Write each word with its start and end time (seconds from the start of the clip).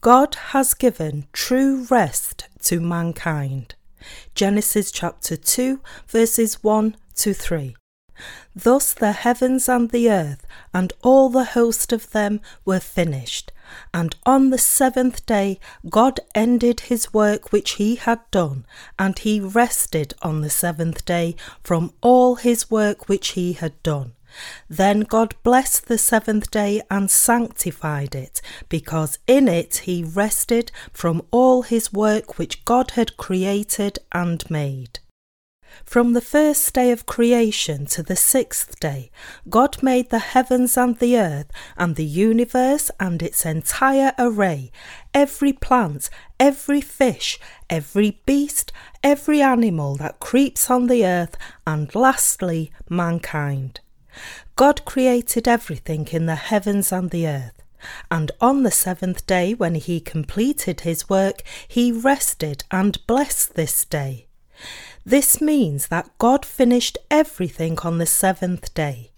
God 0.00 0.36
has 0.52 0.74
given 0.74 1.26
true 1.32 1.84
rest 1.90 2.46
to 2.62 2.80
mankind. 2.80 3.74
Genesis 4.32 4.92
chapter 4.92 5.36
2, 5.36 5.80
verses 6.06 6.62
1 6.62 6.96
to 7.16 7.34
3. 7.34 7.74
Thus 8.54 8.94
the 8.94 9.10
heavens 9.10 9.68
and 9.68 9.90
the 9.90 10.08
earth 10.08 10.46
and 10.72 10.92
all 11.02 11.28
the 11.28 11.46
host 11.46 11.92
of 11.92 12.12
them 12.12 12.40
were 12.64 12.78
finished. 12.78 13.50
And 13.92 14.14
on 14.24 14.50
the 14.50 14.58
seventh 14.58 15.26
day 15.26 15.58
God 15.88 16.20
ended 16.32 16.80
his 16.80 17.12
work 17.12 17.50
which 17.50 17.72
he 17.72 17.96
had 17.96 18.20
done, 18.30 18.66
and 19.00 19.18
he 19.18 19.40
rested 19.40 20.14
on 20.22 20.42
the 20.42 20.50
seventh 20.50 21.04
day 21.04 21.34
from 21.64 21.92
all 22.00 22.36
his 22.36 22.70
work 22.70 23.08
which 23.08 23.30
he 23.30 23.54
had 23.54 23.82
done. 23.82 24.12
Then 24.68 25.00
God 25.00 25.34
blessed 25.42 25.88
the 25.88 25.98
seventh 25.98 26.50
day 26.50 26.82
and 26.90 27.10
sanctified 27.10 28.14
it, 28.14 28.40
because 28.68 29.18
in 29.26 29.48
it 29.48 29.78
he 29.78 30.04
rested 30.04 30.70
from 30.92 31.22
all 31.30 31.62
his 31.62 31.92
work 31.92 32.38
which 32.38 32.64
God 32.64 32.92
had 32.92 33.16
created 33.16 33.98
and 34.12 34.48
made. 34.50 35.00
From 35.84 36.12
the 36.12 36.20
first 36.20 36.72
day 36.74 36.90
of 36.90 37.06
creation 37.06 37.86
to 37.86 38.02
the 38.02 38.16
sixth 38.16 38.80
day, 38.80 39.10
God 39.48 39.82
made 39.82 40.10
the 40.10 40.18
heavens 40.18 40.76
and 40.76 40.98
the 40.98 41.18
earth, 41.18 41.50
and 41.76 41.94
the 41.94 42.04
universe 42.04 42.90
and 42.98 43.22
its 43.22 43.44
entire 43.46 44.12
array, 44.18 44.72
every 45.14 45.52
plant, 45.52 46.10
every 46.40 46.80
fish, 46.80 47.38
every 47.68 48.20
beast, 48.26 48.72
every 49.02 49.40
animal 49.40 49.96
that 49.96 50.20
creeps 50.20 50.70
on 50.70 50.86
the 50.86 51.04
earth, 51.06 51.36
and 51.66 51.94
lastly, 51.94 52.72
mankind. 52.88 53.80
God 54.56 54.84
created 54.84 55.46
everything 55.46 56.08
in 56.10 56.26
the 56.26 56.34
heavens 56.34 56.92
and 56.92 57.10
the 57.10 57.26
earth. 57.26 57.62
And 58.10 58.32
on 58.40 58.62
the 58.64 58.70
seventh 58.70 59.26
day, 59.26 59.54
when 59.54 59.76
he 59.76 60.00
completed 60.00 60.80
his 60.80 61.08
work, 61.08 61.42
he 61.66 61.92
rested 61.92 62.64
and 62.70 63.04
blessed 63.06 63.54
this 63.54 63.84
day. 63.84 64.26
This 65.04 65.40
means 65.40 65.86
that 65.88 66.10
God 66.18 66.44
finished 66.44 66.98
everything 67.10 67.78
on 67.80 67.98
the 67.98 68.06
seventh 68.06 68.74
day. 68.74 69.10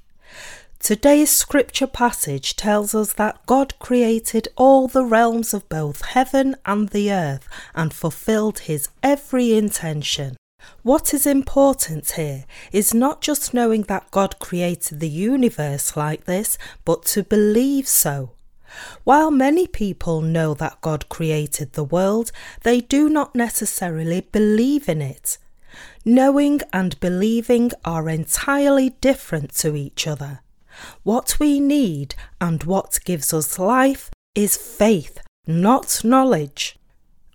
Today's 0.78 1.30
scripture 1.30 1.86
passage 1.86 2.56
tells 2.56 2.94
us 2.94 3.12
that 3.14 3.44
God 3.44 3.78
created 3.78 4.48
all 4.56 4.88
the 4.88 5.04
realms 5.04 5.52
of 5.52 5.68
both 5.68 6.02
heaven 6.02 6.56
and 6.64 6.88
the 6.88 7.12
earth 7.12 7.46
and 7.74 7.92
fulfilled 7.92 8.60
his 8.60 8.88
every 9.02 9.52
intention. 9.52 10.36
What 10.82 11.12
is 11.14 11.26
important 11.26 12.12
here 12.12 12.44
is 12.72 12.94
not 12.94 13.20
just 13.20 13.54
knowing 13.54 13.82
that 13.82 14.10
God 14.10 14.38
created 14.38 15.00
the 15.00 15.08
universe 15.08 15.96
like 15.96 16.24
this, 16.24 16.58
but 16.84 17.04
to 17.06 17.22
believe 17.22 17.86
so. 17.86 18.32
While 19.04 19.30
many 19.30 19.66
people 19.66 20.20
know 20.20 20.54
that 20.54 20.80
God 20.80 21.08
created 21.08 21.72
the 21.72 21.84
world, 21.84 22.30
they 22.62 22.80
do 22.80 23.08
not 23.08 23.34
necessarily 23.34 24.20
believe 24.20 24.88
in 24.88 25.02
it. 25.02 25.38
Knowing 26.04 26.60
and 26.72 26.98
believing 27.00 27.72
are 27.84 28.08
entirely 28.08 28.90
different 29.00 29.54
to 29.54 29.76
each 29.76 30.06
other. 30.06 30.40
What 31.02 31.38
we 31.38 31.60
need 31.60 32.14
and 32.40 32.62
what 32.64 33.00
gives 33.04 33.34
us 33.34 33.58
life 33.58 34.10
is 34.34 34.56
faith, 34.56 35.18
not 35.46 36.02
knowledge. 36.04 36.78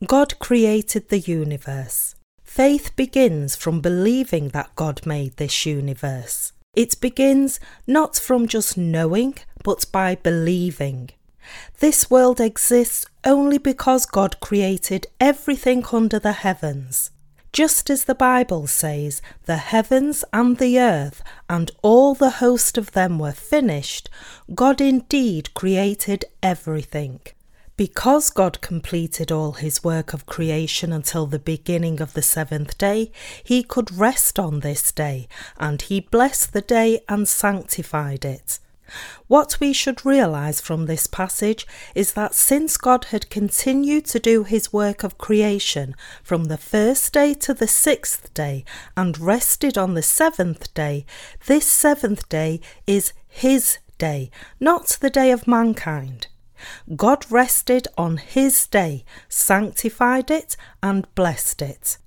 God 0.06 0.40
created 0.40 1.10
the 1.10 1.20
universe. 1.20 2.15
Faith 2.56 2.96
begins 2.96 3.54
from 3.54 3.82
believing 3.82 4.48
that 4.48 4.74
God 4.76 5.06
made 5.06 5.36
this 5.36 5.66
universe. 5.66 6.54
It 6.74 7.02
begins 7.02 7.60
not 7.86 8.16
from 8.16 8.48
just 8.48 8.78
knowing, 8.78 9.36
but 9.62 9.86
by 9.92 10.16
believing. 10.16 11.10
This 11.82 12.10
world 12.10 12.40
exists 12.40 13.08
only 13.26 13.58
because 13.58 14.06
God 14.06 14.40
created 14.40 15.08
everything 15.20 15.84
under 15.92 16.18
the 16.18 16.32
heavens. 16.32 17.12
Just 17.52 17.90
as 17.90 18.06
the 18.06 18.16
Bible 18.16 18.68
says, 18.68 19.22
the 19.48 19.58
heavens 19.58 20.24
and 20.32 20.58
the 20.58 20.80
earth 20.80 21.22
and 21.50 21.72
all 21.82 22.16
the 22.16 22.40
host 22.40 22.78
of 22.78 22.94
them 22.94 23.20
were 23.20 23.34
finished, 23.34 24.10
God 24.54 24.80
indeed 24.80 25.54
created 25.56 26.24
everything. 26.42 27.20
Because 27.78 28.30
God 28.30 28.62
completed 28.62 29.34
all 29.34 29.54
his 29.54 29.84
work 29.84 30.14
of 30.14 30.26
creation 30.26 30.94
until 30.94 31.26
the 31.26 31.40
beginning 31.40 32.00
of 32.00 32.14
the 32.14 32.22
seventh 32.22 32.78
day, 32.78 33.12
he 33.44 33.64
could 33.64 33.98
rest 33.98 34.40
on 34.40 34.62
this 34.62 34.94
day, 34.94 35.28
and 35.58 35.82
he 35.82 36.00
blessed 36.00 36.54
the 36.54 36.62
day 36.62 37.02
and 37.10 37.28
sanctified 37.28 38.24
it. 38.24 38.60
What 39.28 39.60
we 39.60 39.74
should 39.74 40.06
realize 40.06 40.62
from 40.62 40.86
this 40.86 41.06
passage 41.06 41.68
is 41.96 42.14
that 42.14 42.34
since 42.34 42.78
God 42.78 43.06
had 43.06 43.30
continued 43.30 44.06
to 44.06 44.20
do 44.20 44.44
his 44.44 44.72
work 44.72 45.04
of 45.04 45.18
creation 45.18 45.96
from 46.24 46.46
the 46.46 46.58
first 46.58 47.12
day 47.12 47.34
to 47.34 47.54
the 47.54 47.68
sixth 47.68 48.34
day 48.34 48.64
and 48.96 49.20
rested 49.20 49.78
on 49.78 49.96
the 49.96 50.04
seventh 50.04 50.74
day, 50.74 51.06
this 51.48 51.68
seventh 51.68 52.30
day 52.30 52.62
is 52.88 53.12
his 53.28 53.80
day, 53.98 54.30
not 54.62 54.98
the 55.02 55.10
day 55.10 55.32
of 55.32 55.48
mankind. 55.48 56.28
God 56.96 57.26
rested 57.30 57.88
on 57.98 58.18
his 58.18 58.68
day, 58.68 59.04
sanctified 59.30 60.32
it, 60.32 60.56
and 60.82 61.14
blessed 61.16 61.62
it. 61.62 61.98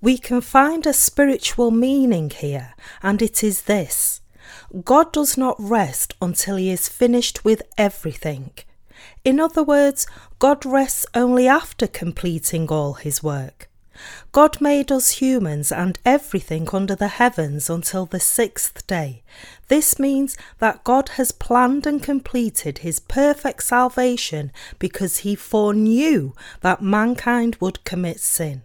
We 0.00 0.18
can 0.18 0.40
find 0.40 0.86
a 0.86 0.92
spiritual 0.92 1.70
meaning 1.70 2.30
here, 2.30 2.74
and 3.02 3.22
it 3.22 3.42
is 3.42 3.62
this 3.62 4.20
God 4.84 5.12
does 5.12 5.36
not 5.36 5.56
rest 5.58 6.14
until 6.20 6.56
he 6.56 6.70
is 6.70 6.88
finished 6.88 7.44
with 7.44 7.62
everything. 7.76 8.52
In 9.24 9.40
other 9.40 9.62
words, 9.62 10.06
God 10.38 10.64
rests 10.64 11.06
only 11.14 11.48
after 11.48 11.86
completing 11.86 12.68
all 12.68 12.94
his 12.94 13.22
work. 13.22 13.68
God 14.32 14.60
made 14.60 14.92
us 14.92 15.12
humans 15.12 15.72
and 15.72 15.98
everything 16.04 16.68
under 16.72 16.94
the 16.94 17.08
heavens 17.08 17.70
until 17.70 18.06
the 18.06 18.20
sixth 18.20 18.86
day. 18.86 19.22
This 19.68 19.98
means 19.98 20.36
that 20.58 20.84
God 20.84 21.10
has 21.10 21.32
planned 21.32 21.86
and 21.86 22.02
completed 22.02 22.78
his 22.78 23.00
perfect 23.00 23.62
salvation 23.62 24.52
because 24.78 25.18
he 25.18 25.34
foreknew 25.34 26.32
that 26.60 26.82
mankind 26.82 27.56
would 27.60 27.84
commit 27.84 28.20
sin. 28.20 28.62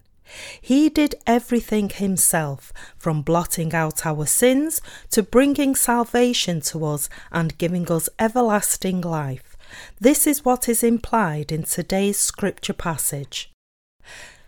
He 0.62 0.90
did 0.90 1.16
everything 1.28 1.90
himself, 1.90 2.72
from 2.97 3.22
blotting 3.22 3.74
out 3.74 4.06
our 4.06 4.25
sins 4.25 4.81
to 5.09 5.24
bringing 5.24 5.75
salvation 5.75 6.62
to 6.62 6.86
us 6.86 7.09
and 7.31 7.58
giving 7.58 7.91
us 7.91 8.08
everlasting 8.18 9.02
life. 9.02 9.58
This 10.00 10.28
is 10.28 10.46
what 10.46 10.70
is 10.70 10.84
implied 10.84 11.52
in 11.52 11.64
today's 11.64 12.18
scripture 12.18 12.74
passage. 12.74 13.52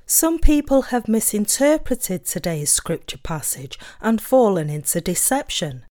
Some 0.06 0.40
people 0.40 0.84
have 0.84 1.08
misinterpreted 1.08 2.26
today's 2.26 2.70
scripture 2.72 3.18
passage 3.18 3.80
and 4.02 4.22
fallen 4.22 4.70
into 4.70 5.00
deception. 5.00 5.86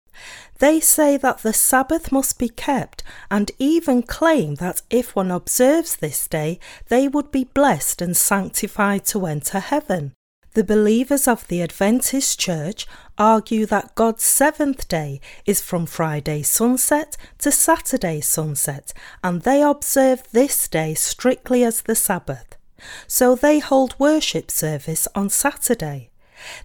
They 0.58 0.80
say 0.80 1.16
that 1.16 1.38
the 1.38 1.52
Sabbath 1.52 2.12
must 2.12 2.38
be 2.38 2.48
kept 2.48 3.02
and 3.30 3.50
even 3.58 4.02
claim 4.02 4.56
that 4.56 4.82
if 4.90 5.14
one 5.14 5.30
observes 5.30 5.96
this 5.96 6.26
day, 6.26 6.58
they 6.88 7.08
would 7.08 7.30
be 7.30 7.44
blessed 7.44 8.02
and 8.02 8.16
sanctified 8.16 9.04
to 9.06 9.26
enter 9.26 9.60
heaven. 9.60 10.12
The 10.52 10.64
believers 10.64 11.28
of 11.28 11.46
the 11.46 11.62
Adventist 11.62 12.38
Church 12.38 12.86
argue 13.16 13.64
that 13.66 13.94
God's 13.94 14.24
seventh 14.24 14.88
day 14.88 15.20
is 15.46 15.60
from 15.60 15.86
Friday 15.86 16.42
sunset 16.42 17.16
to 17.38 17.52
Saturday 17.52 18.20
sunset, 18.20 18.92
and 19.22 19.42
they 19.42 19.62
observe 19.62 20.24
this 20.32 20.66
day 20.66 20.94
strictly 20.94 21.62
as 21.62 21.82
the 21.82 21.94
Sabbath. 21.94 22.56
So 23.06 23.34
they 23.34 23.58
hold 23.58 23.98
worship 23.98 24.50
service 24.50 25.06
on 25.14 25.30
Saturday. 25.30 26.10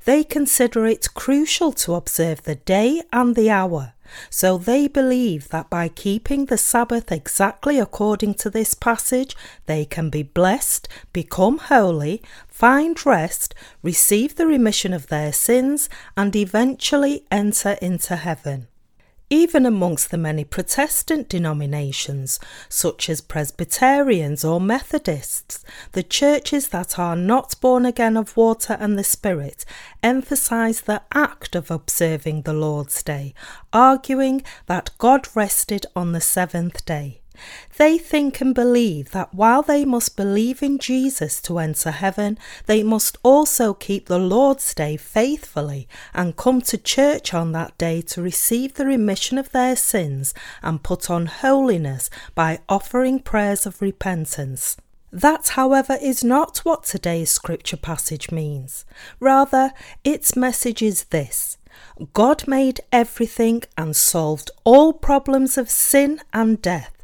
They 0.06 0.24
consider 0.24 0.86
it 0.88 1.14
crucial 1.14 1.72
to 1.74 1.96
observe 1.96 2.44
the 2.44 2.56
day 2.56 3.04
and 3.12 3.36
the 3.36 3.50
hour, 3.50 3.94
so 4.30 4.58
they 4.58 4.88
believe 4.88 5.50
that 5.50 5.70
by 5.70 5.88
keeping 5.90 6.46
the 6.46 6.58
Sabbath 6.58 7.12
exactly 7.12 7.80
according 7.80 8.36
to 8.36 8.50
this 8.50 8.74
passage, 8.74 9.36
they 9.66 9.86
can 9.86 10.10
be 10.10 10.24
blessed, 10.24 10.88
become 11.12 11.58
holy, 11.58 12.22
find 12.48 13.06
rest, 13.06 13.54
receive 13.84 14.36
the 14.36 14.48
remission 14.48 14.94
of 14.94 15.08
their 15.08 15.34
sins, 15.34 15.90
and 16.16 16.36
eventually 16.36 17.26
enter 17.32 17.78
into 17.82 18.16
heaven. 18.16 18.68
Even 19.30 19.66
amongst 19.66 20.12
the 20.12 20.20
many 20.20 20.44
Protestant 20.44 21.30
denominations, 21.30 22.40
such 22.70 23.10
as 23.10 23.22
Presbyterians 23.22 24.46
or 24.46 24.62
Methodists, 24.62 25.66
the 25.94 26.04
churches 26.04 26.68
that 26.68 27.00
are 27.00 27.16
not 27.16 27.60
born 27.60 27.88
again 27.88 28.18
of 28.18 28.38
water 28.38 28.78
and 28.80 29.00
the 29.00 29.04
Spirit 29.04 29.66
emphasize 30.04 30.82
the 30.82 31.02
act 31.12 31.56
of 31.56 31.72
observing 31.72 32.44
the 32.44 32.54
Lord's 32.54 33.02
Day, 33.02 33.34
arguing 33.74 34.44
that 34.68 34.92
God 35.00 35.28
rested 35.34 35.88
on 35.96 36.12
the 36.12 36.22
seventh 36.22 36.86
day. 36.86 37.22
They 37.78 37.98
think 37.98 38.42
and 38.42 38.54
believe 38.56 39.12
that 39.12 39.34
while 39.34 39.62
they 39.62 39.86
must 39.86 40.16
believe 40.16 40.64
in 40.64 40.80
Jesus 40.80 41.42
to 41.42 41.60
enter 41.60 41.92
heaven, 41.92 42.38
they 42.66 42.84
must 42.84 43.18
also 43.24 43.74
keep 43.74 44.08
the 44.08 44.20
Lord's 44.20 44.74
Day 44.74 44.98
faithfully 44.98 45.88
and 46.14 46.38
come 46.38 46.62
to 46.62 46.78
church 46.78 47.34
on 47.34 47.52
that 47.52 47.78
day 47.78 48.02
to 48.02 48.22
receive 48.22 48.76
the 48.76 48.86
remission 48.86 49.38
of 49.38 49.52
their 49.52 49.76
sins 49.76 50.34
and 50.62 50.84
put 50.84 51.10
on 51.10 51.26
holiness 51.26 52.10
by 52.34 52.60
offering 52.70 53.20
prayers 53.20 53.66
of 53.66 53.82
repentance. 53.82 54.78
That, 55.12 55.50
however, 55.50 55.98
is 56.02 56.26
not 56.26 56.60
what 56.60 56.84
today's 56.84 57.30
scripture 57.30 57.78
passage 57.78 58.32
means. 58.32 58.84
Rather, 59.22 59.72
its 60.04 60.36
message 60.36 60.82
is 60.82 61.06
this 61.06 61.58
God 62.14 62.48
made 62.48 62.82
everything 62.92 63.64
and 63.78 63.96
solved 63.96 64.52
all 64.64 64.92
problems 64.92 65.58
of 65.58 65.70
sin 65.70 66.20
and 66.34 66.62
death. 66.62 66.95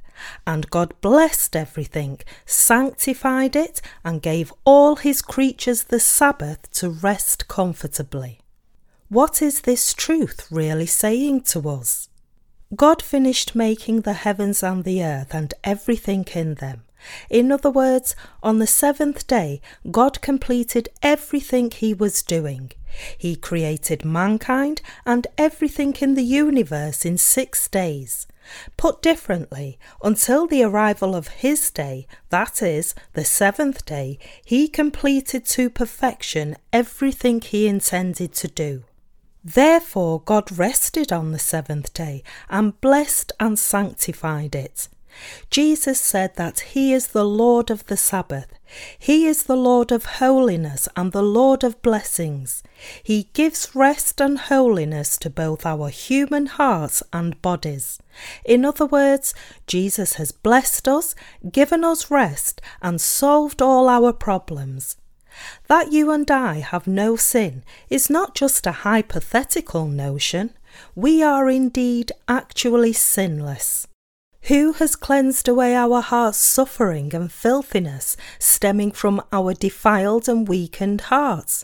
And 0.45 0.69
God 0.69 0.93
blessed 1.01 1.55
everything, 1.55 2.19
sanctified 2.45 3.55
it, 3.55 3.81
and 4.03 4.21
gave 4.21 4.53
all 4.65 4.97
his 4.97 5.21
creatures 5.21 5.83
the 5.83 5.99
Sabbath 5.99 6.71
to 6.73 6.89
rest 6.89 7.47
comfortably. 7.47 8.39
What 9.09 9.41
is 9.41 9.61
this 9.61 9.93
truth 9.93 10.47
really 10.49 10.85
saying 10.85 11.41
to 11.51 11.69
us? 11.69 12.07
God 12.75 13.01
finished 13.01 13.55
making 13.55 14.01
the 14.01 14.13
heavens 14.13 14.63
and 14.63 14.85
the 14.85 15.03
earth 15.03 15.33
and 15.33 15.53
everything 15.63 16.25
in 16.33 16.55
them. 16.55 16.83
In 17.29 17.51
other 17.51 17.69
words, 17.69 18.15
on 18.41 18.59
the 18.59 18.67
seventh 18.67 19.27
day, 19.27 19.59
God 19.89 20.21
completed 20.21 20.87
everything 21.01 21.71
he 21.71 21.93
was 21.93 22.21
doing. 22.21 22.71
He 23.17 23.35
created 23.35 24.05
mankind 24.05 24.81
and 25.05 25.27
everything 25.37 25.95
in 25.99 26.15
the 26.15 26.23
universe 26.23 27.05
in 27.05 27.17
six 27.17 27.67
days. 27.67 28.27
Put 28.77 29.01
differently, 29.01 29.77
until 30.03 30.47
the 30.47 30.63
arrival 30.63 31.15
of 31.15 31.27
his 31.27 31.69
day, 31.71 32.07
that 32.29 32.61
is, 32.61 32.95
the 33.13 33.25
seventh 33.25 33.85
day, 33.85 34.17
he 34.43 34.67
completed 34.67 35.45
to 35.45 35.69
perfection 35.69 36.55
everything 36.73 37.41
he 37.41 37.67
intended 37.67 38.33
to 38.33 38.47
do. 38.47 38.83
Therefore, 39.43 40.21
God 40.21 40.57
rested 40.57 41.11
on 41.11 41.31
the 41.31 41.39
seventh 41.39 41.93
day 41.93 42.23
and 42.49 42.79
blessed 42.79 43.31
and 43.39 43.57
sanctified 43.57 44.55
it. 44.55 44.87
Jesus 45.49 45.99
said 45.99 46.35
that 46.35 46.59
He 46.59 46.93
is 46.93 47.07
the 47.07 47.25
Lord 47.25 47.69
of 47.69 47.85
the 47.87 47.97
Sabbath. 47.97 48.47
He 48.97 49.27
is 49.27 49.43
the 49.43 49.57
Lord 49.57 49.91
of 49.91 50.05
holiness 50.05 50.87
and 50.95 51.11
the 51.11 51.21
Lord 51.21 51.63
of 51.63 51.81
blessings. 51.81 52.63
He 53.03 53.29
gives 53.33 53.75
rest 53.75 54.21
and 54.21 54.37
holiness 54.37 55.17
to 55.17 55.29
both 55.29 55.65
our 55.65 55.89
human 55.89 56.45
hearts 56.45 57.03
and 57.11 57.41
bodies. 57.41 57.99
In 58.45 58.63
other 58.63 58.85
words, 58.85 59.33
Jesus 59.67 60.13
has 60.13 60.31
blessed 60.31 60.87
us, 60.87 61.15
given 61.51 61.83
us 61.83 62.09
rest, 62.09 62.61
and 62.81 63.01
solved 63.01 63.61
all 63.61 63.89
our 63.89 64.13
problems. 64.13 64.95
That 65.67 65.91
you 65.91 66.11
and 66.11 66.29
I 66.29 66.59
have 66.59 66.87
no 66.87 67.15
sin 67.15 67.63
is 67.89 68.09
not 68.09 68.35
just 68.35 68.67
a 68.67 68.71
hypothetical 68.71 69.87
notion. 69.87 70.53
We 70.95 71.21
are 71.23 71.49
indeed 71.49 72.11
actually 72.27 72.93
sinless. 72.93 73.87
Who 74.45 74.73
has 74.73 74.95
cleansed 74.95 75.47
away 75.47 75.75
our 75.75 76.01
heart's 76.01 76.39
suffering 76.39 77.13
and 77.13 77.31
filthiness 77.31 78.17
stemming 78.39 78.91
from 78.91 79.21
our 79.31 79.53
defiled 79.53 80.27
and 80.27 80.47
weakened 80.47 81.01
hearts? 81.01 81.63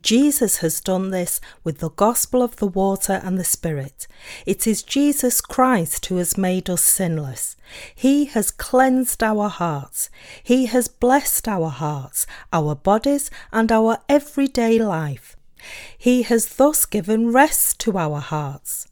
Jesus 0.00 0.58
has 0.58 0.80
done 0.80 1.10
this 1.10 1.40
with 1.64 1.78
the 1.78 1.88
gospel 1.90 2.42
of 2.42 2.56
the 2.56 2.66
water 2.66 3.20
and 3.24 3.38
the 3.38 3.44
Spirit. 3.44 4.06
It 4.44 4.66
is 4.66 4.82
Jesus 4.82 5.40
Christ 5.40 6.06
who 6.06 6.16
has 6.16 6.36
made 6.36 6.68
us 6.68 6.84
sinless. 6.84 7.56
He 7.94 8.26
has 8.26 8.50
cleansed 8.50 9.22
our 9.22 9.48
hearts. 9.48 10.10
He 10.42 10.66
has 10.66 10.88
blessed 10.88 11.48
our 11.48 11.70
hearts, 11.70 12.26
our 12.52 12.74
bodies, 12.74 13.30
and 13.52 13.72
our 13.72 13.98
everyday 14.08 14.78
life. 14.78 15.34
He 15.96 16.22
has 16.22 16.56
thus 16.56 16.84
given 16.84 17.32
rest 17.32 17.80
to 17.80 17.96
our 17.96 18.20
hearts. 18.20 18.88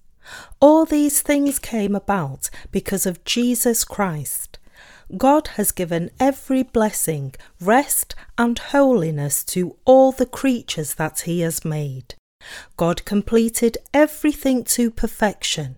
All 0.60 0.84
these 0.84 1.22
things 1.22 1.58
came 1.58 1.94
about 1.94 2.50
because 2.70 3.06
of 3.06 3.24
Jesus 3.24 3.82
Christ. 3.82 4.58
God 5.16 5.48
has 5.56 5.72
given 5.72 6.10
every 6.20 6.62
blessing, 6.62 7.34
rest, 7.60 8.14
and 8.36 8.58
holiness 8.58 9.42
to 9.44 9.76
all 9.84 10.12
the 10.12 10.26
creatures 10.26 10.94
that 10.94 11.20
He 11.20 11.40
has 11.40 11.64
made. 11.64 12.14
God 12.76 13.04
completed 13.04 13.78
everything 13.94 14.64
to 14.64 14.90
perfection. 14.90 15.76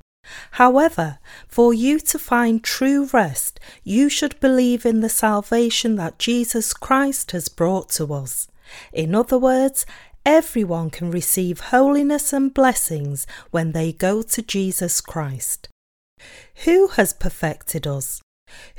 However, 0.52 1.18
for 1.48 1.72
you 1.72 1.98
to 2.00 2.18
find 2.18 2.62
true 2.62 3.08
rest, 3.12 3.58
you 3.82 4.08
should 4.08 4.38
believe 4.40 4.84
in 4.84 5.00
the 5.00 5.08
salvation 5.08 5.96
that 5.96 6.18
Jesus 6.18 6.72
Christ 6.72 7.30
has 7.32 7.48
brought 7.48 7.88
to 7.90 8.12
us. 8.12 8.48
In 8.92 9.14
other 9.14 9.38
words, 9.38 9.84
everyone 10.24 10.90
can 10.90 11.10
receive 11.10 11.60
holiness 11.60 12.32
and 12.32 12.52
blessings 12.52 13.26
when 13.50 13.72
they 13.72 13.92
go 13.92 14.22
to 14.22 14.42
Jesus 14.42 15.00
Christ. 15.00 15.68
Who 16.64 16.88
has 16.88 17.12
perfected 17.12 17.86
us? 17.86 18.20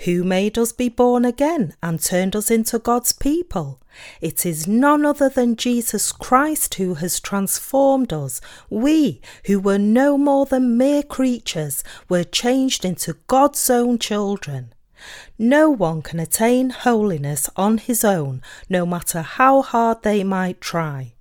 Who 0.05 0.23
made 0.23 0.57
us 0.57 0.71
be 0.71 0.89
born 0.89 1.25
again 1.25 1.73
and 1.81 1.99
turned 1.99 2.35
us 2.35 2.51
into 2.51 2.77
God's 2.77 3.11
people? 3.11 3.81
It 4.21 4.45
is 4.45 4.67
none 4.67 5.05
other 5.05 5.29
than 5.29 5.55
Jesus 5.55 6.11
Christ 6.11 6.75
who 6.75 6.95
has 6.95 7.19
transformed 7.19 8.13
us. 8.13 8.39
We, 8.69 9.21
who 9.45 9.59
were 9.59 9.79
no 9.79 10.17
more 10.17 10.45
than 10.45 10.77
mere 10.77 11.03
creatures, 11.03 11.83
were 12.09 12.23
changed 12.23 12.85
into 12.85 13.17
God's 13.27 13.69
own 13.69 13.97
children. 13.99 14.73
No 15.37 15.69
one 15.69 16.01
can 16.01 16.19
attain 16.19 16.69
holiness 16.69 17.49
on 17.55 17.77
his 17.77 18.03
own, 18.05 18.41
no 18.69 18.85
matter 18.85 19.21
how 19.21 19.61
hard 19.61 20.03
they 20.03 20.23
might 20.23 20.61
try. 20.61 21.12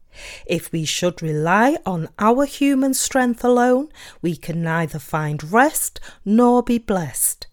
If 0.47 0.73
we 0.73 0.85
should 0.85 1.23
rely 1.23 1.79
on 1.87 2.09
our 2.19 2.45
human 2.45 2.95
strength 2.95 3.45
alone, 3.45 3.89
we 4.21 4.37
can 4.37 4.63
neither 4.63 4.99
find 4.99 5.53
rest 5.53 6.01
nor 6.25 6.63
be 6.63 6.79
blessed. 6.79 7.47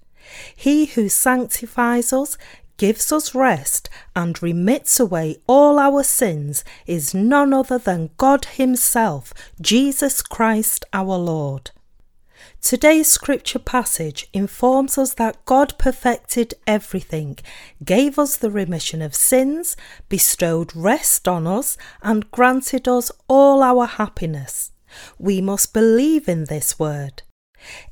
He 0.55 0.85
who 0.87 1.09
sanctifies 1.09 2.13
us, 2.13 2.37
gives 2.77 3.11
us 3.11 3.35
rest, 3.35 3.89
and 4.15 4.41
remits 4.41 4.99
away 4.99 5.37
all 5.47 5.77
our 5.77 6.01
sins 6.01 6.63
is 6.87 7.13
none 7.13 7.53
other 7.53 7.77
than 7.77 8.09
God 8.17 8.45
Himself, 8.45 9.33
Jesus 9.59 10.21
Christ 10.21 10.85
our 10.93 11.17
Lord. 11.17 11.71
Today's 12.61 13.09
scripture 13.09 13.57
passage 13.57 14.27
informs 14.33 14.97
us 14.97 15.13
that 15.13 15.43
God 15.45 15.77
perfected 15.77 16.55
everything, 16.67 17.39
gave 17.83 18.19
us 18.19 18.35
the 18.35 18.51
remission 18.51 19.01
of 19.01 19.15
sins, 19.15 19.77
bestowed 20.09 20.75
rest 20.75 21.25
on 21.25 21.47
us, 21.47 21.77
and 22.03 22.29
granted 22.31 22.85
us 22.87 23.11
all 23.29 23.63
our 23.63 23.85
happiness. 23.85 24.71
We 25.17 25.39
must 25.39 25.73
believe 25.73 26.27
in 26.27 26.45
this 26.45 26.77
word. 26.77 27.23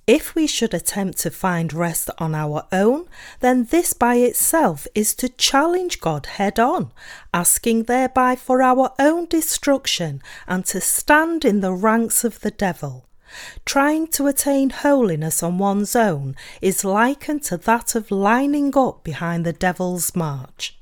If 0.05 0.35
we 0.35 0.47
should 0.47 0.73
attempt 0.73 1.19
to 1.19 1.31
find 1.31 1.73
rest 1.73 2.09
on 2.17 2.35
our 2.35 2.67
own, 2.71 3.07
then 3.39 3.65
this 3.65 3.93
by 3.93 4.15
itself 4.15 4.85
is 4.93 5.15
to 5.15 5.29
challenge 5.29 6.01
God 6.01 6.25
head 6.25 6.59
on, 6.59 6.91
asking 7.33 7.83
thereby 7.83 8.35
for 8.35 8.61
our 8.61 8.93
own 8.99 9.27
destruction 9.27 10.21
and 10.45 10.65
to 10.65 10.81
stand 10.81 11.45
in 11.45 11.61
the 11.61 11.73
ranks 11.73 12.25
of 12.25 12.41
the 12.41 12.51
devil. 12.51 13.07
Trying 13.65 14.07
to 14.07 14.27
attain 14.27 14.69
holiness 14.69 15.43
on 15.43 15.57
one's 15.57 15.95
own 15.95 16.35
is 16.61 16.83
likened 16.83 17.43
to 17.43 17.57
that 17.57 17.95
of 17.95 18.11
lining 18.11 18.77
up 18.77 19.03
behind 19.03 19.45
the 19.45 19.53
devil's 19.53 20.15
march. 20.15 20.77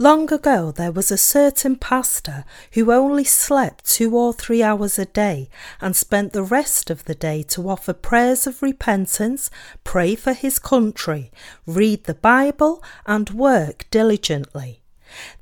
Long 0.00 0.32
ago, 0.32 0.70
there 0.70 0.92
was 0.92 1.10
a 1.10 1.18
certain 1.18 1.74
pastor 1.74 2.44
who 2.74 2.92
only 2.92 3.24
slept 3.24 3.84
two 3.84 4.16
or 4.16 4.32
three 4.32 4.62
hours 4.62 4.96
a 4.96 5.06
day 5.06 5.50
and 5.80 5.96
spent 5.96 6.32
the 6.32 6.44
rest 6.44 6.88
of 6.88 7.06
the 7.06 7.16
day 7.16 7.42
to 7.48 7.68
offer 7.68 7.92
prayers 7.92 8.46
of 8.46 8.62
repentance, 8.62 9.50
pray 9.82 10.14
for 10.14 10.34
his 10.34 10.60
country, 10.60 11.32
read 11.66 12.04
the 12.04 12.14
Bible, 12.14 12.80
and 13.06 13.30
work 13.30 13.86
diligently. 13.90 14.82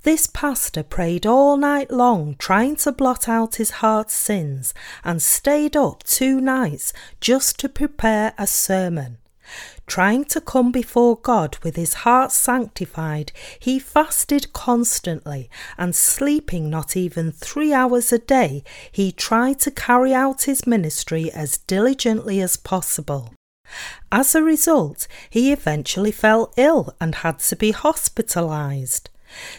This 0.02 0.26
pastor 0.26 0.82
prayed 0.82 1.26
all 1.26 1.56
night 1.56 1.90
long, 1.90 2.36
trying 2.38 2.76
to 2.76 2.92
blot 2.92 3.28
out 3.28 3.56
his 3.56 3.70
heart's 3.82 4.14
sins, 4.14 4.72
and 5.04 5.20
stayed 5.20 5.76
up 5.76 6.02
two 6.04 6.40
nights 6.40 6.92
just 7.20 7.58
to 7.60 7.68
prepare 7.68 8.32
a 8.38 8.46
sermon. 8.46 9.18
Trying 9.86 10.24
to 10.26 10.40
come 10.40 10.72
before 10.72 11.16
God 11.16 11.58
with 11.62 11.76
his 11.76 11.94
heart 11.94 12.32
sanctified, 12.32 13.30
he 13.60 13.78
fasted 13.78 14.52
constantly, 14.52 15.48
and 15.78 15.94
sleeping 15.94 16.68
not 16.68 16.96
even 16.96 17.30
three 17.30 17.72
hours 17.72 18.12
a 18.12 18.18
day, 18.18 18.64
he 18.90 19.12
tried 19.12 19.60
to 19.60 19.70
carry 19.70 20.12
out 20.12 20.42
his 20.42 20.66
ministry 20.66 21.30
as 21.30 21.58
diligently 21.58 22.40
as 22.40 22.56
possible. 22.56 23.32
As 24.10 24.34
a 24.34 24.42
result, 24.42 25.06
he 25.30 25.52
eventually 25.52 26.12
fell 26.12 26.52
ill 26.56 26.94
and 27.00 27.16
had 27.16 27.38
to 27.40 27.56
be 27.56 27.70
hospitalized. 27.70 29.10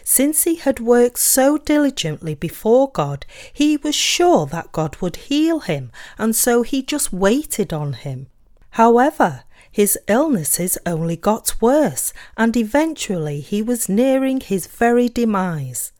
Since 0.03 0.43
he 0.43 0.55
had 0.55 0.79
worked 0.79 1.19
so 1.19 1.57
diligently 1.57 2.35
before 2.35 2.91
God, 2.91 3.25
he 3.51 3.77
was 3.77 3.95
sure 3.95 4.45
that 4.47 4.71
God 4.71 4.97
would 5.01 5.15
heal 5.15 5.59
him, 5.59 5.91
and 6.17 6.35
so 6.35 6.61
he 6.61 6.81
just 6.81 7.11
waited 7.11 7.73
on 7.73 7.93
him. 7.93 8.27
However, 8.71 9.43
his 9.71 9.97
illnesses 10.07 10.77
only 10.85 11.15
got 11.15 11.61
worse, 11.61 12.13
and 12.37 12.55
eventually 12.55 13.41
he 13.41 13.61
was 13.61 13.89
nearing 13.89 14.39
his 14.39 14.67
very 14.67 15.09
demise. 15.09 15.91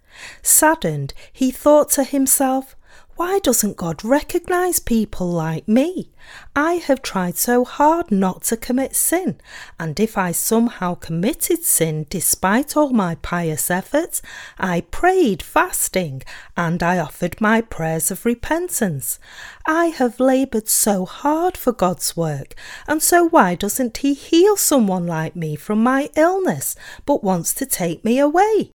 Saddened, 0.41 1.13
he 1.31 1.51
thought 1.51 1.89
to 1.91 2.03
himself, 2.03 2.75
Why 3.17 3.39
doesn't 3.39 3.77
God 3.77 4.05
recognize 4.05 4.79
people 4.79 5.27
like 5.27 5.67
me? 5.67 6.11
I 6.55 6.73
have 6.73 7.01
tried 7.01 7.35
so 7.35 7.65
hard 7.65 8.11
not 8.11 8.43
to 8.43 8.57
commit 8.57 8.95
sin, 8.95 9.41
and 9.79 9.99
if 9.99 10.19
I 10.19 10.31
somehow 10.31 10.93
committed 10.93 11.63
sin 11.63 12.05
despite 12.11 12.77
all 12.77 12.91
my 12.91 13.15
pious 13.15 13.71
efforts, 13.71 14.21
I 14.59 14.81
prayed 14.81 15.41
fasting 15.41 16.21
and 16.55 16.83
I 16.83 16.99
offered 16.99 17.41
my 17.41 17.59
prayers 17.59 18.11
of 18.11 18.23
repentance. 18.23 19.17
I 19.65 19.87
have 19.87 20.19
laboured 20.19 20.67
so 20.67 21.05
hard 21.07 21.57
for 21.57 21.71
God's 21.71 22.15
work, 22.15 22.53
and 22.87 23.01
so 23.01 23.27
why 23.27 23.55
doesn't 23.55 23.97
He 23.97 24.13
heal 24.13 24.57
someone 24.57 25.07
like 25.07 25.35
me 25.35 25.55
from 25.55 25.81
my 25.81 26.11
illness, 26.15 26.75
but 27.07 27.23
wants 27.23 27.55
to 27.55 27.65
take 27.65 28.05
me 28.05 28.19
away? 28.19 28.69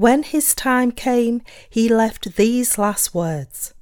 When 0.00 0.22
his 0.22 0.54
time 0.54 0.92
came, 0.92 1.42
he 1.68 1.86
left 1.86 2.36
these 2.36 2.78
last 2.78 3.14
words 3.14 3.74